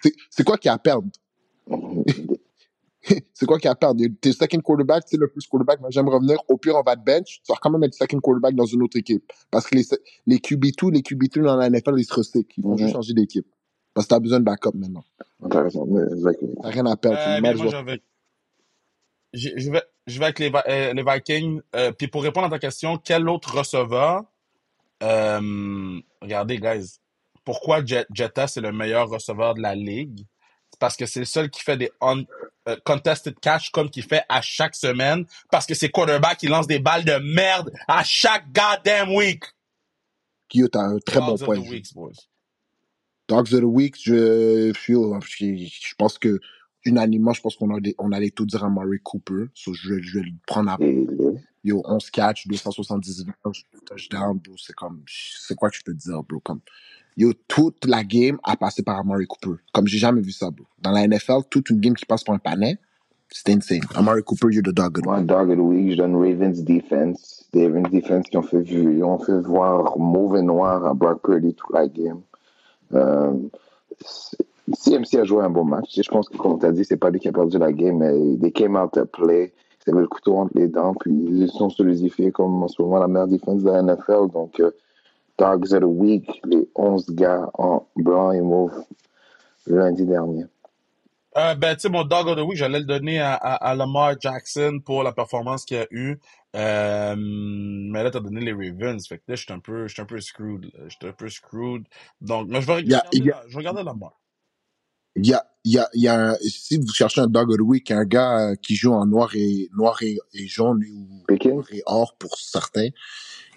[0.04, 1.08] C'est- C'est quoi qu'il y a à perdre?
[3.34, 4.02] c'est quoi qu'il y a à perdre?
[4.22, 6.38] T'es second quarterback, c'est le plus quarterback, mais j'aime revenir.
[6.48, 7.42] Au pire, on va te bench.
[7.44, 9.32] Tu vas quand même être second quarterback dans une autre équipe.
[9.52, 9.84] Parce que les,
[10.26, 12.54] les QB2, les QB2 dans la NFL, ils se recyclent.
[12.58, 12.78] Ils Mhm.
[12.78, 13.46] juste changer d'équipe.
[13.94, 15.04] Parce que t'as besoin de backup maintenant.
[15.44, 15.88] Intéressant.
[16.62, 17.18] T'as rien à perdre.
[17.18, 17.54] Euh, moi,
[19.34, 21.62] je je vais, je vais avec les, euh, les Vikings.
[21.76, 24.24] Euh, puis pour répondre à ta question, quel autre receveur?
[25.04, 27.00] Euh, regardez, guys.
[27.44, 30.26] Pourquoi Jet- Jetta, c'est le meilleur receveur de la ligue?
[30.80, 32.24] Parce que c'est le seul qui fait des un-
[32.68, 35.26] euh, contested catch comme qu'il fait à chaque semaine.
[35.52, 39.44] Parce que c'est quarterback qui lance des balles de merde à chaque goddamn week.
[40.50, 42.14] Kyo, t'as un très bon Dogs of point the weeks, boys.
[43.28, 46.40] Dogs of the Week, je, je, je pense que,
[46.86, 49.46] unanimement, je pense qu'on allait, on allait tout dire à Murray Cooper.
[49.56, 51.08] So, je, vais- je vais le prendre à les-
[51.64, 54.54] Yo, 11 catch, 270 verges, touchdown, bro.
[54.60, 56.40] C'est comme, c'est quoi que je peux te dire, bro?
[56.42, 56.62] Comme,
[57.18, 59.62] yo, toute la game a passé par Amari Cooper.
[59.74, 60.66] Comme j'ai jamais vu ça, bro.
[60.82, 62.78] Dans la NFL, toute une game qui passe par un panel,
[63.30, 63.82] c'est insane.
[63.96, 64.98] Amari Cooper, you're the dog.
[64.98, 67.50] of the Moi, Dog of the Week, je donne Ravens Defense.
[67.54, 71.54] Ravens Defense qui ont fait, vu, ils ont fait voir mauvais noir à Brock Purdy
[71.54, 72.22] toute la game.
[72.94, 73.34] Euh,
[74.74, 76.00] CMC a joué un bon match.
[76.02, 77.98] Je pense que, comme tu as dit, c'est pas lui qui a perdu la game,
[77.98, 79.54] mais they came out to play.
[79.86, 82.98] Ils avaient le couteau entre les dents, puis ils sont solidifiés comme en ce moment
[83.00, 84.32] la meilleure défense de la NFL.
[84.34, 84.72] Donc, euh,
[85.38, 88.74] Dogs of the Week, les 11 gars en blanc et mauve
[89.68, 90.46] lundi dernier.
[91.38, 93.76] Euh, ben, tu sais, mon dog of the week, j'allais le donner à, à, à
[93.76, 96.18] Lamar Jackson pour la performance qu'il a eue.
[96.56, 99.06] Euh, mais là, t'as donné les Ravens.
[99.06, 100.72] Fait que là, je suis un peu, je suis un peu screwed.
[100.88, 101.84] suis un peu screwed.
[102.22, 104.14] Donc, mais je vais regarder, il y a- la- je vais regarder Lamar.
[105.18, 107.50] Il y a, il y a, il y a un- si vous cherchez un dog
[107.52, 110.84] of the week, un gars euh, qui joue en noir et, noir et, et jaune
[110.90, 112.90] ou noir et or pour certains,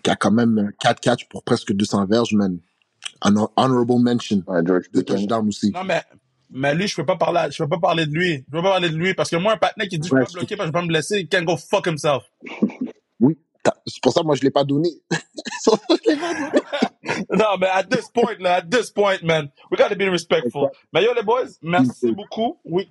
[0.08, 2.58] qui a quand même 4 catch pour presque 200 verges, man.
[3.20, 4.42] Un hon- honorable mention.
[4.46, 5.20] Ouais, George Deux Pickens.
[5.20, 5.70] touchdowns aussi.
[5.72, 6.02] Non, mais,
[6.50, 8.36] mais lui, je peux pas parler, je peux pas parler de lui.
[8.46, 10.20] Je peux pas parler de lui parce que moi, un patinet qui dit, je Ouais,
[10.20, 12.24] peux pas bloquer parce que je peux pas me blesser, il can go fuck himself.
[13.20, 13.36] Oui,
[13.86, 14.90] c'est pour ça que moi je l'ai pas donné.
[15.10, 15.70] Je
[16.08, 17.24] l'ai pas donné.
[17.30, 20.70] non, mais at this point, là, at this point, man, we gotta be respectful.
[20.92, 22.58] Mais yo, les boys, merci beaucoup.
[22.64, 22.90] Week,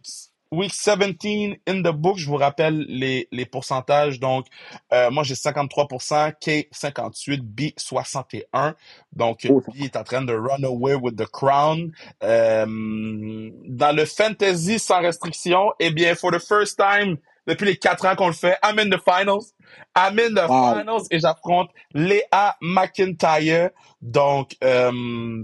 [0.52, 2.18] week 17 in the book.
[2.18, 4.20] Je vous rappelle les, les pourcentages.
[4.20, 4.48] Donc,
[4.94, 8.76] euh, moi, j'ai 53%, K 58, B 61.
[9.14, 11.92] Donc, Oh, B est en train de run away with the crown.
[12.24, 17.18] Euh, dans le fantasy sans restriction, eh bien, for the first time
[17.48, 19.54] depuis les quatre ans qu'on le fait, I'm in the finals.
[19.96, 20.74] I'm in the Wow.
[20.76, 23.70] finals et j'affronte Léa McIntyre.
[24.02, 25.44] Donc, euh,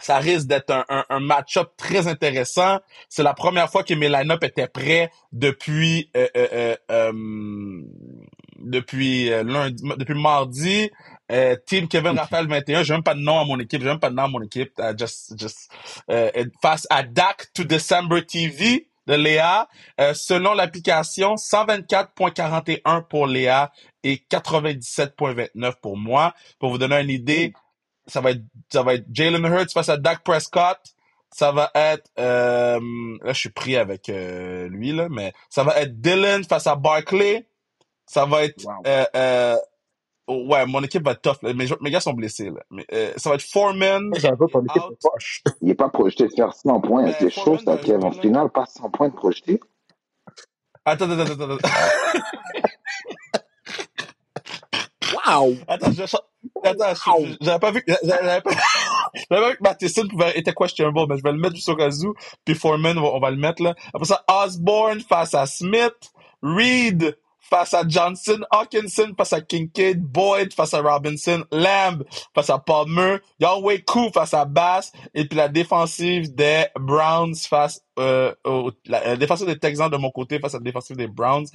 [0.00, 2.80] ça risque d'être un, un, un match-up très intéressant.
[3.08, 7.82] C'est la première fois que mes line-up étaient prêts depuis euh, euh, euh, euh,
[8.58, 10.90] depuis euh, lundi, depuis mardi.
[11.32, 13.98] Euh, Team Kevin Raphaël 21, j'ai même pas de nom à mon équipe, j'ai même
[14.00, 14.72] pas de nom à mon équipe.
[14.78, 15.70] Uh, just, just,
[16.10, 16.30] euh,
[16.60, 19.68] face à DAC to December TV de Léa.
[20.00, 23.72] Euh, selon l'application, 124.41 pour Léa
[24.02, 26.34] et 97.29 pour moi.
[26.58, 27.52] Pour vous donner une idée,
[28.06, 28.42] ça va être,
[28.72, 30.78] ça va être Jalen Hurts face à Dak Prescott.
[31.32, 32.78] Ça va être, euh,
[33.22, 36.76] là je suis pris avec euh, lui là, mais ça va être Dylan face à
[36.76, 37.48] Barkley.
[38.06, 38.72] Ça va être, Wow.
[38.86, 39.56] euh, euh,
[40.28, 41.42] ouais, mon équipe va être tough.
[41.42, 41.52] Là.
[41.54, 42.60] Mes, mes gars sont blessés là.
[42.70, 44.12] Mais, euh, ça va être Foreman.
[44.16, 45.42] J'avais ton équipe de poche.
[45.60, 47.10] Il n'est pas projeté de faire 100 points.
[47.18, 47.98] C'est chaud, ça, va Kev.
[48.00, 49.58] jouer, En finale, pas 100 points de projeté.
[50.84, 51.68] Attends, attends, attends, attends.
[55.26, 55.56] Wow!
[55.66, 56.04] Attends, je,
[56.64, 56.94] attends,
[57.40, 58.50] j'avais pas vu, que- j'avais pas,
[59.30, 61.90] j'avais vu que Matheson pouvait, était questionable, mais je vais le mettre juste au cas
[61.90, 62.14] où.
[62.44, 63.74] Puis Foreman, on va, on va le mettre là.
[63.92, 66.12] Après ça, Osborne face à Smith,
[66.42, 67.16] Reed
[67.50, 72.02] face à Johnson, Hawkinson face à Kincaid, Boyd face à Robinson, Lamb
[72.34, 77.82] face à Palmer, Yahweh Koo face à Bass, et puis la défensive des Browns face,
[77.98, 81.06] euh, au, la, la défensive des Texans de mon côté face à la défensive des
[81.06, 81.46] Browns.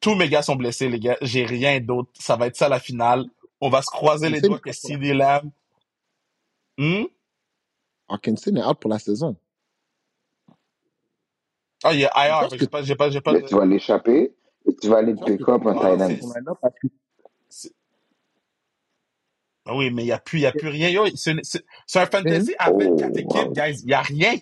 [0.00, 1.16] Tous mes gars sont blessés, les gars.
[1.20, 2.10] J'ai rien d'autre.
[2.18, 3.26] Ça va être ça la finale.
[3.60, 5.50] On va se croiser les doigts que out pour la- CD Lamb.
[6.78, 7.04] Hmm?
[8.08, 9.36] Hawkinson est out pour la saison.
[11.82, 12.40] Ah, il est Je IR.
[12.40, 14.34] pense que J'ai pas, j'ai pas, j'ai pas Mais tu vas l'échapper
[14.66, 16.08] et tu vas aller je pense que pick up un Ah, tight non, end.
[16.08, 16.86] c'est- ton line-up parce que
[17.48, 17.74] c'est-
[19.66, 20.88] Ah oui, mais il y a plus, il y a plus rien.
[20.90, 23.52] Yo, c'est, c'est, c'est un fantasy à Oh, 24 équipes, wow.
[23.52, 23.80] guys.
[23.82, 24.34] Il y a rien.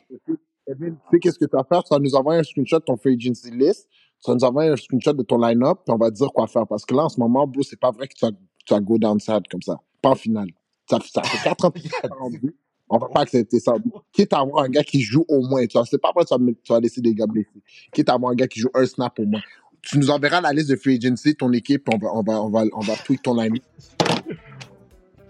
[0.67, 1.83] Kevin, tu sais qu'est-ce que tu vas faire?
[1.85, 3.89] Tu vas nous envoyer un screenshot de ton free agency list.
[4.25, 6.47] tu vas nous envoyer un screenshot de ton line-up, puis on va te dire quoi
[6.47, 6.65] faire.
[6.67, 8.31] Parce que là, en ce moment, bro, c'est pas vrai que tu vas,
[8.65, 9.81] tu vas go downside comme ça.
[10.01, 10.49] Pas en finale.
[10.89, 11.89] Ça, ça fait 4 ans que tu
[12.95, 13.75] On va pas accepter ça.
[14.13, 15.65] Quitte à avoir un gars qui joue au moins.
[15.67, 17.49] Tu vois, c'est pas vrai que tu vas, tu vas laisser des gars blessés.
[17.91, 19.41] Quitte à avoir un gars qui joue un snap au moins.
[19.81, 22.51] Tu nous enverras la liste de free agency, ton équipe, on va, on va, on
[22.51, 23.59] va, on va tweak ton line.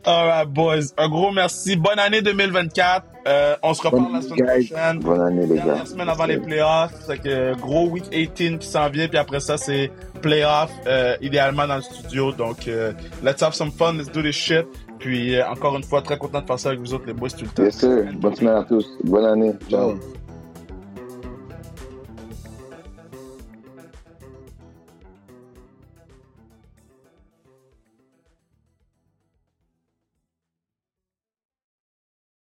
[0.04, 0.92] Alright, boys.
[0.96, 1.76] Un gros merci.
[1.76, 3.06] Bonne année 2024.
[3.24, 4.98] Euh, on se reparle la semaine prochaine.
[4.98, 5.76] Bonne année, les gars.
[5.78, 6.92] La semaine avant les playoffs.
[7.06, 9.06] C'est que gros week 18 qui s'en vient.
[9.06, 12.32] Puis après ça, c'est playoffs, euh, idéalement dans le studio.
[12.32, 12.92] Donc, euh,
[13.22, 13.94] let's have some fun.
[13.94, 14.66] Let's do this shit.
[14.98, 17.44] Puis, euh, encore une fois, très content de passer avec vous autres, les boys, tout
[17.44, 17.62] le temps.
[17.62, 18.04] Yes, sir.
[18.14, 18.86] Bonne semaine à tous.
[19.04, 19.52] Bonne année.
[19.68, 19.98] Ciao.